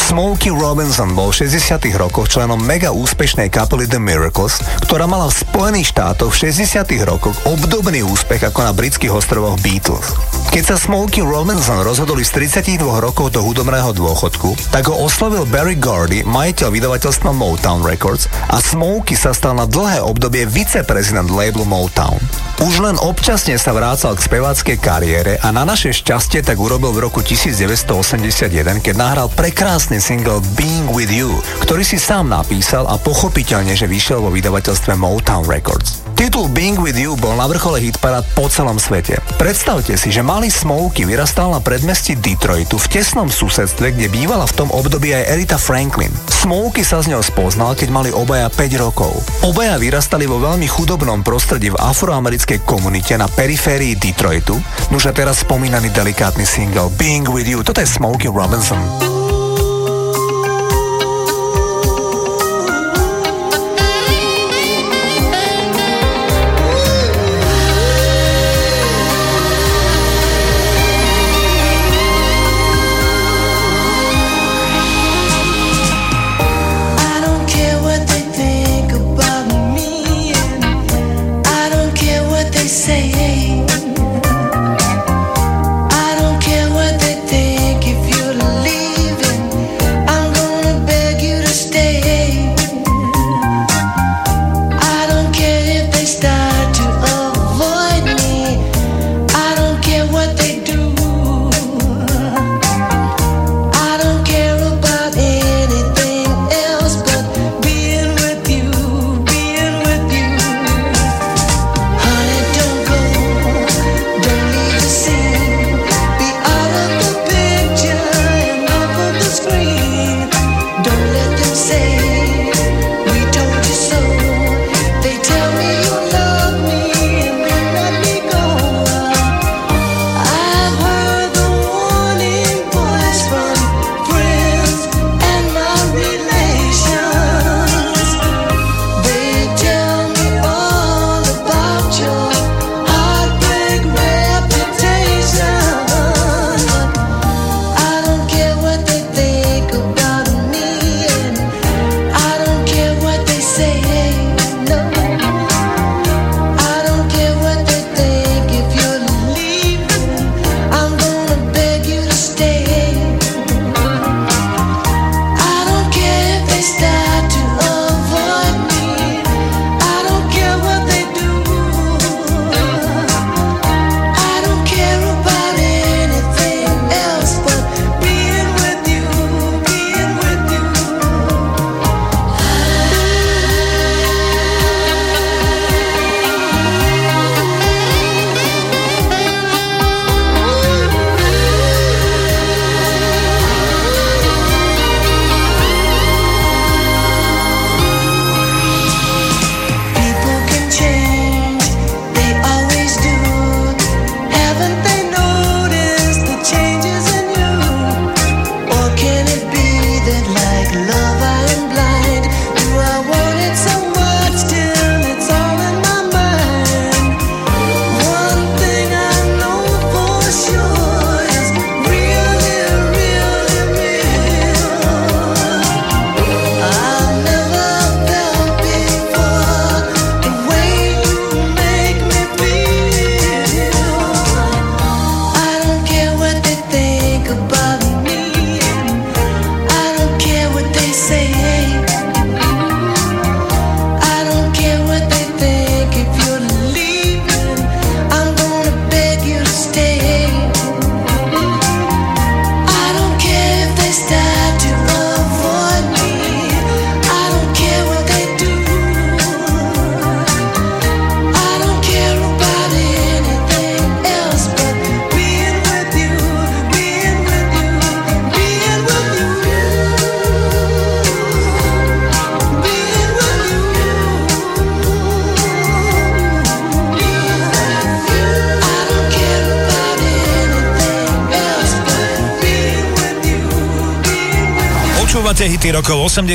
Smokey 0.00 0.48
Robinson 0.48 1.12
bol 1.12 1.28
v 1.28 1.44
60 1.44 1.92
rokoch 2.00 2.32
členom 2.32 2.60
mega 2.60 2.88
úspešnej 2.88 3.52
kapely 3.52 3.84
The 3.84 4.00
Miracles, 4.00 4.64
ktorá 4.88 5.04
mala 5.04 5.28
v 5.28 5.44
Spojených 5.44 5.92
štátoch 5.92 6.32
v 6.32 6.52
60 6.56 6.88
rokoch 7.04 7.36
obdobný 7.44 8.00
úspech 8.00 8.48
ako 8.48 8.64
na 8.64 8.72
britských 8.72 9.12
ostrovoch 9.12 9.60
Beatles. 9.60 10.33
Keď 10.54 10.70
sa 10.70 10.78
Smokey 10.78 11.26
Robinson 11.26 11.82
rozhodol 11.82 12.22
z 12.22 12.46
32 12.46 12.78
rokov 12.78 13.34
do 13.34 13.42
hudobného 13.42 13.90
dôchodku, 13.90 14.54
tak 14.70 14.86
ho 14.86 14.94
oslovil 15.02 15.42
Barry 15.50 15.74
Gordy, 15.74 16.22
majiteľ 16.22 16.70
vydavateľstva 16.70 17.34
Motown 17.34 17.82
Records 17.82 18.30
a 18.54 18.62
Smokey 18.62 19.18
sa 19.18 19.34
stal 19.34 19.58
na 19.58 19.66
dlhé 19.66 19.98
obdobie 20.06 20.46
viceprezident 20.46 21.26
labelu 21.26 21.66
Motown. 21.66 22.22
Už 22.62 22.86
len 22.86 22.94
občasne 23.02 23.58
sa 23.58 23.74
vrácal 23.74 24.14
k 24.14 24.30
speváckej 24.30 24.78
kariére 24.78 25.42
a 25.42 25.50
na 25.50 25.66
naše 25.66 25.90
šťastie 25.90 26.46
tak 26.46 26.62
urobil 26.62 26.94
v 26.94 27.10
roku 27.10 27.18
1981, 27.18 28.78
keď 28.78 28.94
nahral 28.94 29.26
prekrásny 29.34 29.98
single 29.98 30.38
Being 30.54 30.86
With 30.94 31.10
You, 31.10 31.34
ktorý 31.66 31.82
si 31.82 31.98
sám 31.98 32.30
napísal 32.30 32.86
a 32.86 32.94
pochopiteľne, 32.94 33.74
že 33.74 33.90
vyšiel 33.90 34.22
vo 34.22 34.30
vydavateľstve 34.30 34.94
Motown 34.94 35.50
Records. 35.50 35.93
Titul 36.34 36.50
Being 36.50 36.82
With 36.82 36.98
You 36.98 37.14
bol 37.14 37.38
na 37.38 37.46
vrchole 37.46 37.78
hitparát 37.78 38.26
po 38.34 38.50
celom 38.50 38.74
svete. 38.74 39.22
Predstavte 39.38 39.94
si, 39.94 40.10
že 40.10 40.18
malý 40.18 40.50
Smokey 40.50 41.06
vyrastal 41.06 41.54
na 41.54 41.62
predmestí 41.62 42.18
Detroitu 42.18 42.74
v 42.74 42.90
tesnom 42.90 43.30
susedstve, 43.30 43.94
kde 43.94 44.10
bývala 44.10 44.42
v 44.50 44.56
tom 44.58 44.66
období 44.74 45.14
aj 45.14 45.30
Erita 45.30 45.54
Franklin. 45.54 46.10
Smokey 46.26 46.82
sa 46.82 46.98
z 47.06 47.14
ňou 47.14 47.22
spoznal, 47.22 47.78
keď 47.78 47.88
mali 47.94 48.10
obaja 48.10 48.50
5 48.50 48.66
rokov. 48.82 49.14
Obaja 49.46 49.78
vyrastali 49.78 50.26
vo 50.26 50.42
veľmi 50.42 50.66
chudobnom 50.66 51.22
prostredí 51.22 51.70
v 51.70 51.78
afroamerickej 51.78 52.66
komunite 52.66 53.14
na 53.14 53.30
periférii 53.30 53.94
Detroitu, 53.94 54.58
nuž 54.90 55.06
teraz 55.14 55.46
spomínaný 55.46 55.94
delikátny 55.94 56.42
single 56.42 56.90
Being 56.98 57.30
With 57.30 57.46
You, 57.46 57.62
toto 57.62 57.78
je 57.78 57.86
Smokey 57.86 58.26
Robinson. 58.26 58.82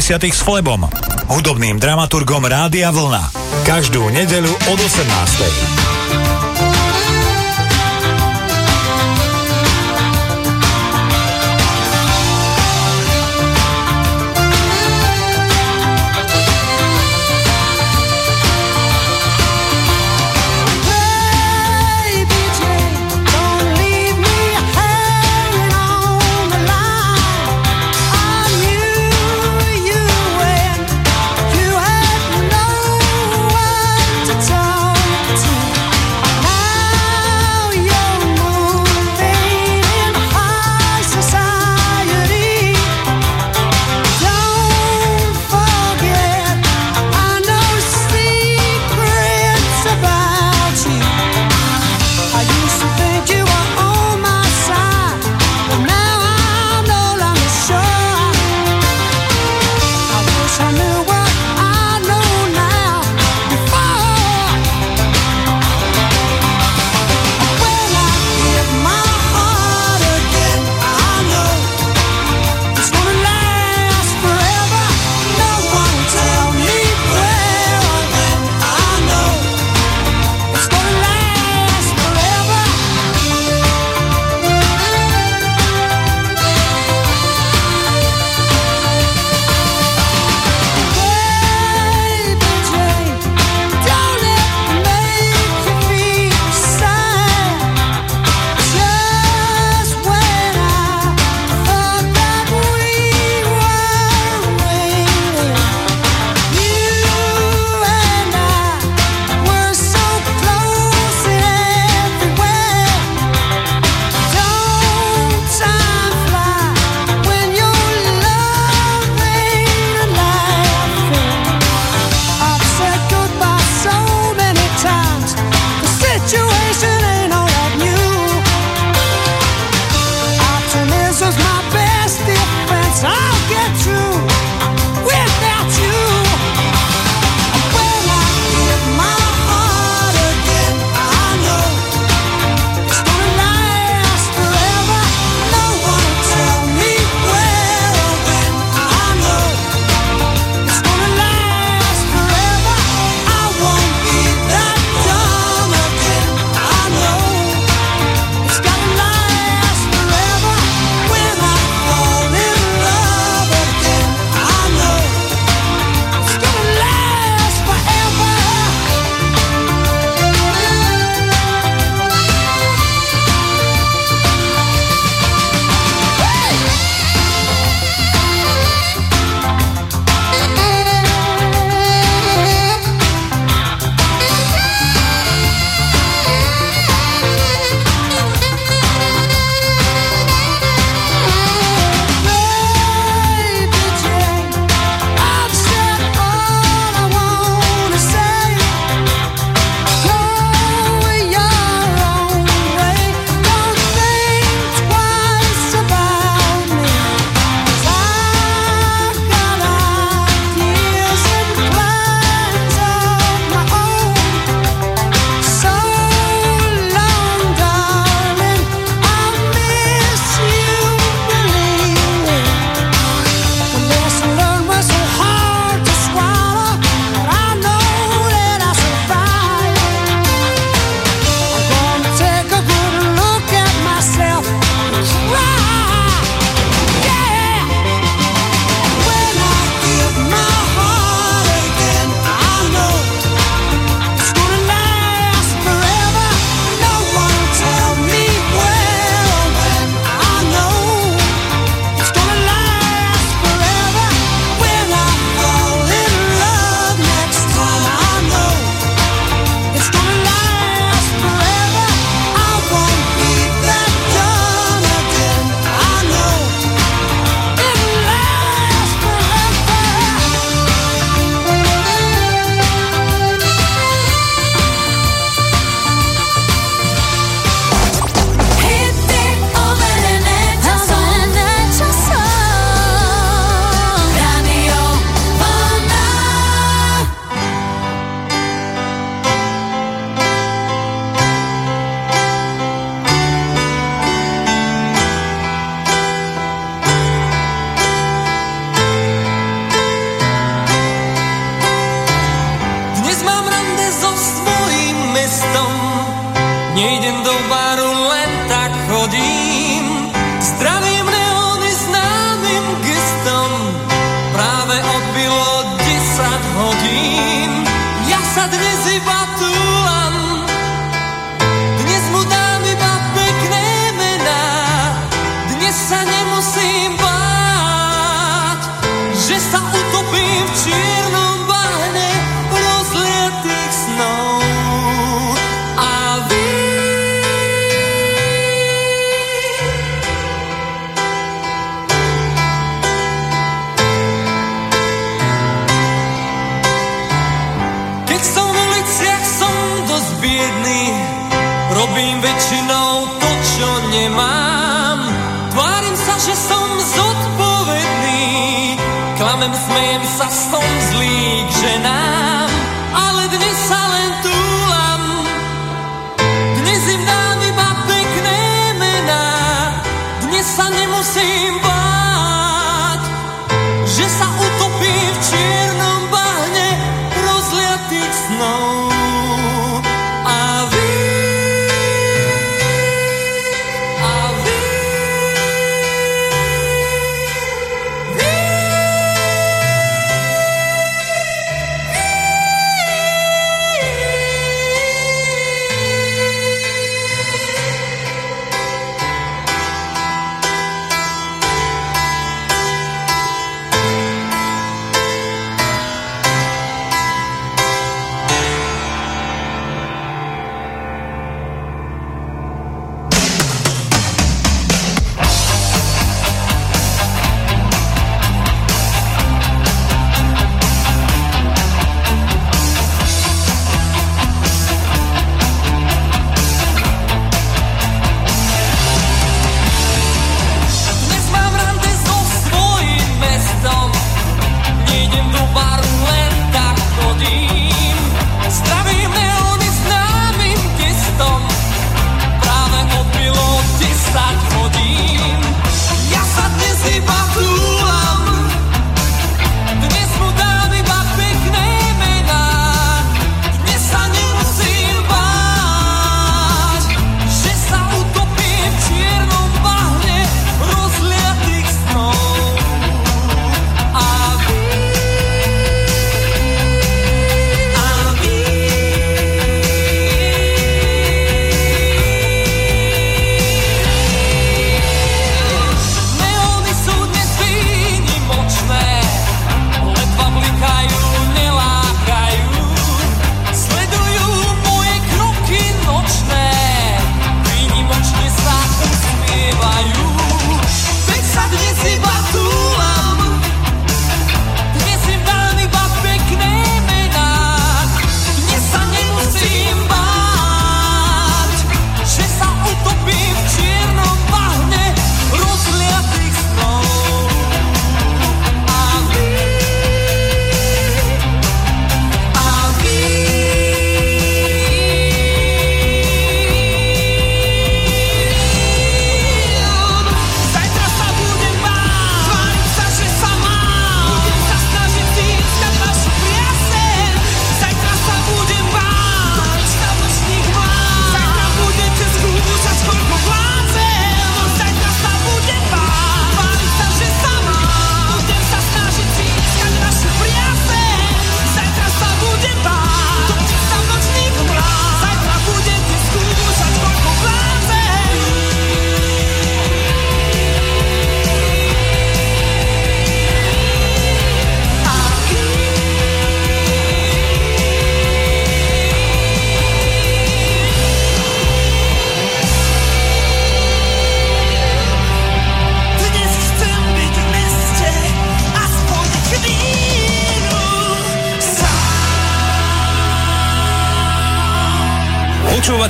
90. 0.10 0.34
s 0.34 0.42
Flebom, 0.42 0.90
hudobným 1.30 1.78
dramaturgom 1.78 2.42
Rádia 2.42 2.90
Vlna. 2.90 3.30
Každú 3.62 4.10
nedeľu 4.10 4.50
od 4.74 4.80
18. 4.82 5.79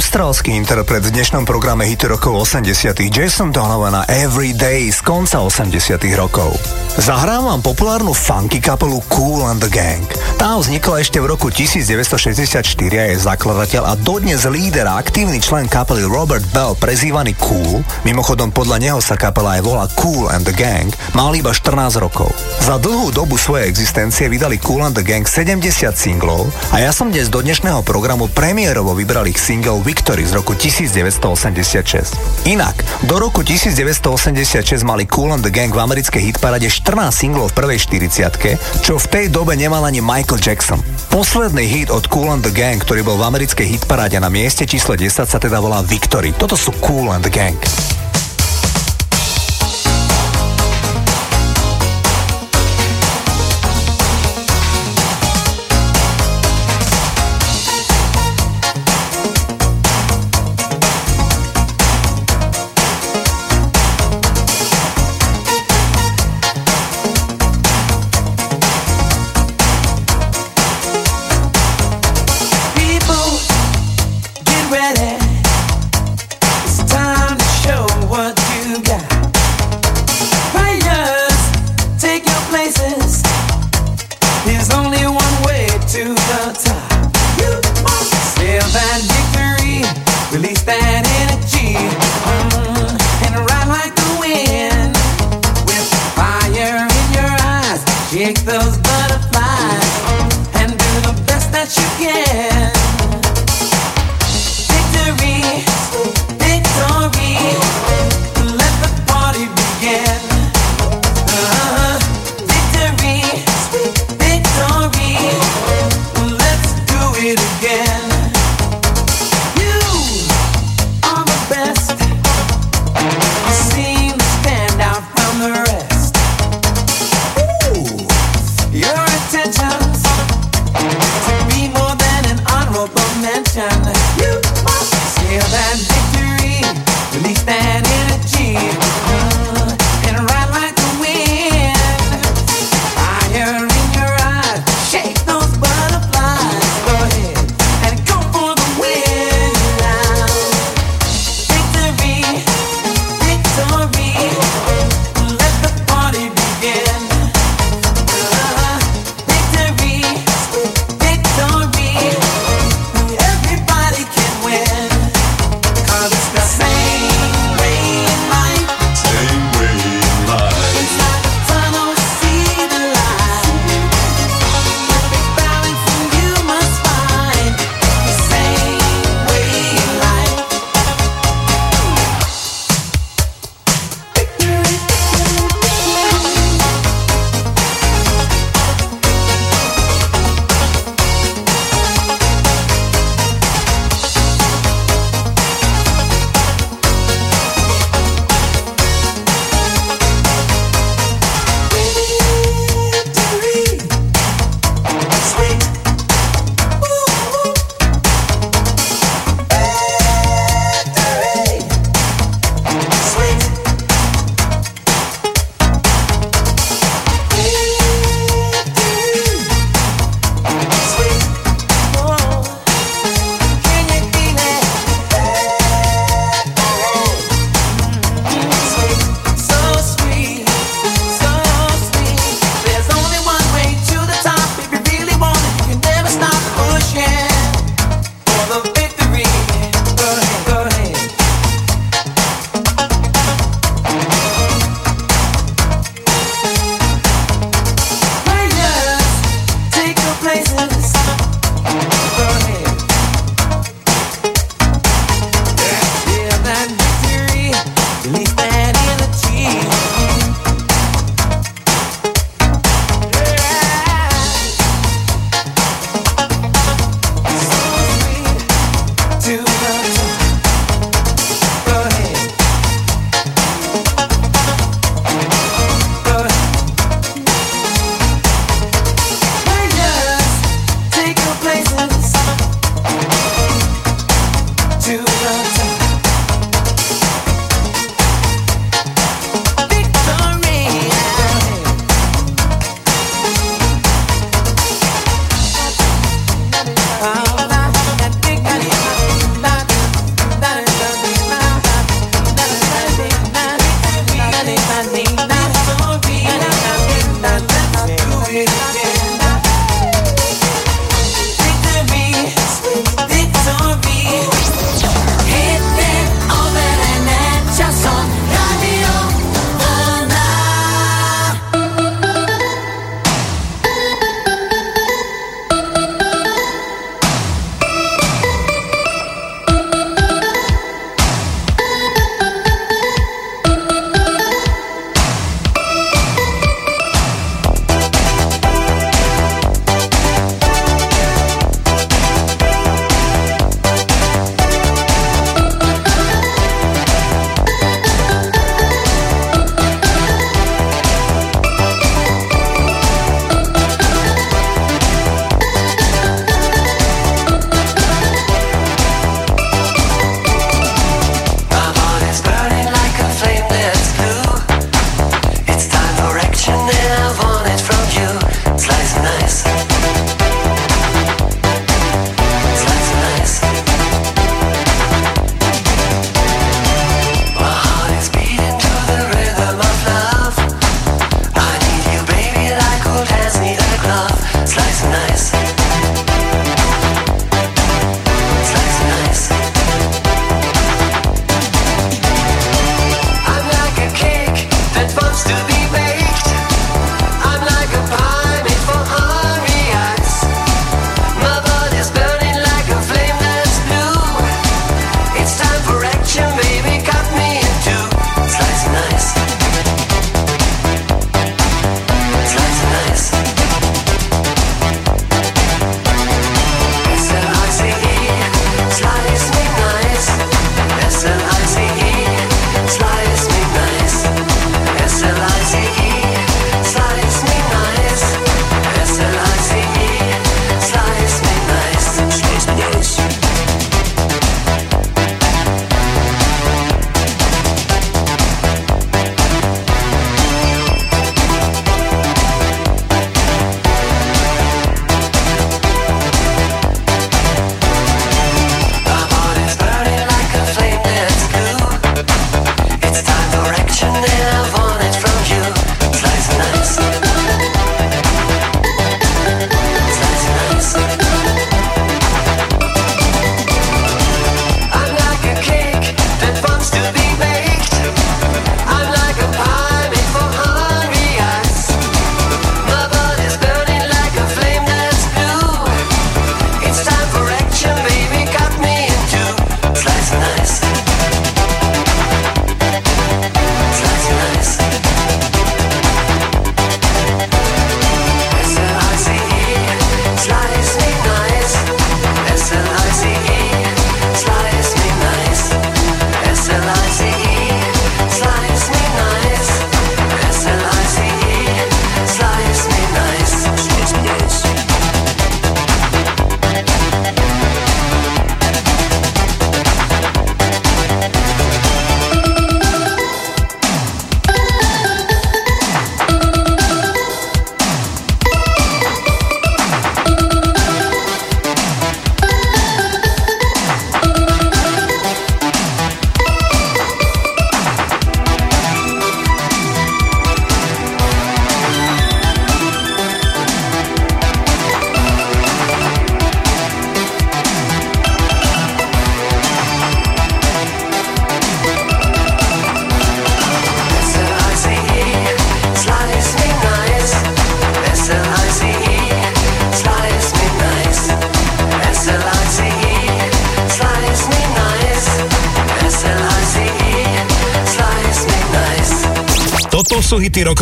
Austrálsky 0.00 0.56
interpret 0.56 1.04
v 1.04 1.12
dnešnom 1.12 1.44
programe 1.44 1.84
hity 1.84 2.08
rokov 2.08 2.48
80 2.48 3.12
Jason 3.12 3.52
Donovan 3.52 3.92
a 3.92 4.08
Every 4.08 4.56
Day 4.56 4.88
z 4.88 5.04
konca 5.04 5.44
80 5.44 5.76
rokov. 6.16 6.56
Zahrávam 6.96 7.60
populárnu 7.60 8.16
funky 8.16 8.64
kapelu 8.64 8.96
Cool 9.12 9.44
and 9.44 9.60
the 9.60 9.68
Gang. 9.68 10.00
Tá 10.40 10.56
vznikla 10.56 11.04
ešte 11.04 11.20
v 11.20 11.36
roku 11.36 11.52
1964 11.52 12.64
a 12.96 13.04
je 13.12 13.16
zakladateľ 13.28 13.82
a 13.84 13.92
dodnes 13.92 14.48
líder 14.48 14.88
a 14.88 14.96
aktívny 14.96 15.36
člen 15.36 15.68
kapely 15.68 16.00
Robert 16.08 16.40
Bell, 16.56 16.72
prezývaný 16.80 17.36
Cool, 17.36 17.84
mimochodom 18.08 18.48
podľa 18.48 18.80
neho 18.80 19.04
sa 19.04 19.20
kapela 19.20 19.60
aj 19.60 19.68
volá 19.68 19.84
Cool 20.00 20.32
and 20.32 20.48
the 20.48 20.56
Gang, 20.56 20.88
mal 21.12 21.28
iba 21.36 21.52
14 21.52 22.00
rokov. 22.00 22.32
Za 22.64 22.80
dlhú 22.80 23.12
dobu 23.12 23.36
svojej 23.36 23.68
existencie 23.68 24.32
vydali 24.32 24.56
Cool 24.64 24.80
and 24.80 24.96
the 24.96 25.04
Gang 25.04 25.28
70 25.28 25.60
singlov 25.92 26.48
a 26.72 26.80
ja 26.80 26.88
som 26.88 27.12
dnes 27.12 27.28
do 27.28 27.44
dnešného 27.44 27.84
programu 27.84 28.24
premiérovo 28.32 28.96
vybral 28.96 29.28
ich 29.28 29.36
single 29.36 29.84
Victory 29.84 30.24
z 30.24 30.40
roku 30.40 30.56
1986. 30.56 32.48
Inak, 32.48 32.80
do 33.04 33.20
roku 33.20 33.44
1986 33.44 34.88
mali 34.88 35.04
Cool 35.04 35.36
and 35.36 35.44
the 35.44 35.52
Gang 35.52 35.68
v 35.68 35.84
americkej 35.84 36.32
hitparade 36.32 36.72
14 36.72 37.12
singlov 37.12 37.52
v 37.52 37.60
prvej 37.60 37.78
40 38.08 38.80
čo 38.80 38.96
v 38.96 39.06
tej 39.12 39.28
dobe 39.28 39.52
nemal 39.52 39.84
ani 39.84 40.00
Michael 40.00 40.29
Jackson. 40.38 40.78
Posledný 41.10 41.66
hit 41.66 41.88
od 41.90 42.06
Cool 42.06 42.30
and 42.30 42.46
the 42.46 42.54
Gang, 42.54 42.78
ktorý 42.78 43.02
bol 43.02 43.18
v 43.18 43.26
americkej 43.26 43.66
hitparáde 43.66 44.20
na 44.22 44.30
mieste 44.30 44.62
číslo 44.68 44.94
10 44.94 45.26
sa 45.26 45.38
teda 45.42 45.58
volá 45.58 45.82
Victory. 45.82 46.30
Toto 46.36 46.54
sú 46.54 46.70
Cool 46.78 47.10
and 47.10 47.26
the 47.26 47.32
Gang. 47.32 47.58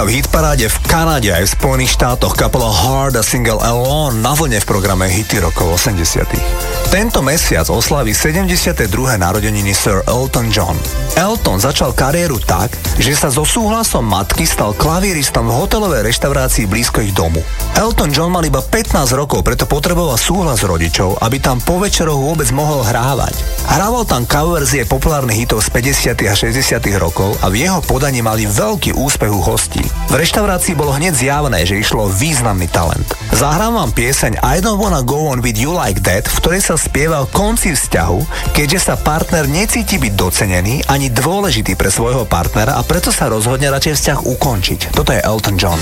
V 0.00 0.16
hitparáde 0.16 0.64
v 0.64 0.78
Kanade 0.88 1.28
aj 1.28 1.44
v 1.44 1.54
Spojených 1.60 1.92
štátoch 1.92 2.32
kapela 2.32 2.72
Hard 2.72 3.20
a 3.20 3.22
single 3.22 3.60
Alone 3.60 4.24
na 4.24 4.32
vlne 4.32 4.56
v 4.56 4.64
programe 4.64 5.04
Hity 5.12 5.44
rokov 5.44 5.76
80 5.76 6.69
Tento 6.90 7.22
mesiac 7.22 7.70
oslaví 7.70 8.10
72. 8.10 8.90
narodeniny 9.14 9.70
Sir 9.70 10.02
Elton 10.10 10.50
John. 10.50 10.74
Elton 11.14 11.62
začal 11.62 11.94
kariéru 11.94 12.42
tak, 12.42 12.74
že 12.98 13.14
sa 13.14 13.30
so 13.30 13.46
súhlasom 13.46 14.02
matky 14.02 14.42
stal 14.42 14.74
klavíristom 14.74 15.46
v 15.46 15.54
hotelovej 15.54 16.02
reštaurácii 16.10 16.66
blízko 16.66 17.06
ich 17.06 17.14
domu. 17.14 17.38
Elton 17.78 18.10
John 18.10 18.34
mal 18.34 18.42
iba 18.42 18.58
15 18.58 19.06
rokov, 19.14 19.46
preto 19.46 19.70
potreboval 19.70 20.18
súhlas 20.18 20.66
rodičov, 20.66 21.22
aby 21.22 21.38
tam 21.38 21.62
po 21.62 21.78
večeroch 21.78 22.18
vôbec 22.18 22.50
mohol 22.50 22.82
hrávať. 22.82 23.38
Hrával 23.70 24.02
tam 24.02 24.26
coverzie 24.26 24.82
populárnych 24.82 25.46
hitov 25.46 25.62
z 25.62 25.70
50. 25.70 26.26
a 26.26 26.34
60. 26.34 26.58
rokov 26.98 27.38
a 27.38 27.54
v 27.54 27.70
jeho 27.70 27.78
podaní 27.86 28.18
mali 28.18 28.50
veľký 28.50 28.98
úspech 28.98 29.30
u 29.30 29.38
hostí. 29.38 29.86
V 30.10 30.18
reštaurácii 30.18 30.74
bolo 30.74 30.90
hneď 30.98 31.14
zjavné, 31.14 31.62
že 31.62 31.78
išlo 31.78 32.10
významný 32.10 32.66
talent. 32.66 33.19
Zahrám 33.40 33.72
vám 33.72 33.96
pieseň 33.96 34.44
I 34.44 34.60
don't 34.60 34.76
wanna 34.76 35.00
go 35.00 35.32
on 35.32 35.40
with 35.40 35.56
you 35.56 35.72
like 35.72 36.04
that, 36.04 36.28
v 36.28 36.44
ktorej 36.44 36.60
sa 36.60 36.76
spieva 36.76 37.24
o 37.24 37.30
konci 37.32 37.72
vzťahu, 37.72 38.52
keďže 38.52 38.92
sa 38.92 39.00
partner 39.00 39.48
necíti 39.48 39.96
byť 39.96 40.12
docenený 40.12 40.84
ani 40.92 41.08
dôležitý 41.08 41.72
pre 41.72 41.88
svojho 41.88 42.28
partnera 42.28 42.76
a 42.76 42.84
preto 42.84 43.08
sa 43.08 43.32
rozhodne 43.32 43.72
radšej 43.72 43.96
vzťah 43.96 44.18
ukončiť. 44.28 44.80
Toto 44.92 45.16
je 45.16 45.24
Elton 45.24 45.56
John. 45.56 45.80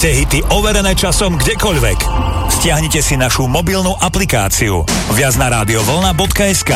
Počúvajte 0.00 0.16
hity 0.16 0.40
overené 0.56 0.96
časom 0.96 1.36
kdekoľvek. 1.36 1.98
Stiahnite 2.48 3.04
si 3.04 3.20
našu 3.20 3.44
mobilnú 3.44 3.92
aplikáciu 4.00 4.80
viaznaradiovlna.sk 5.12 6.72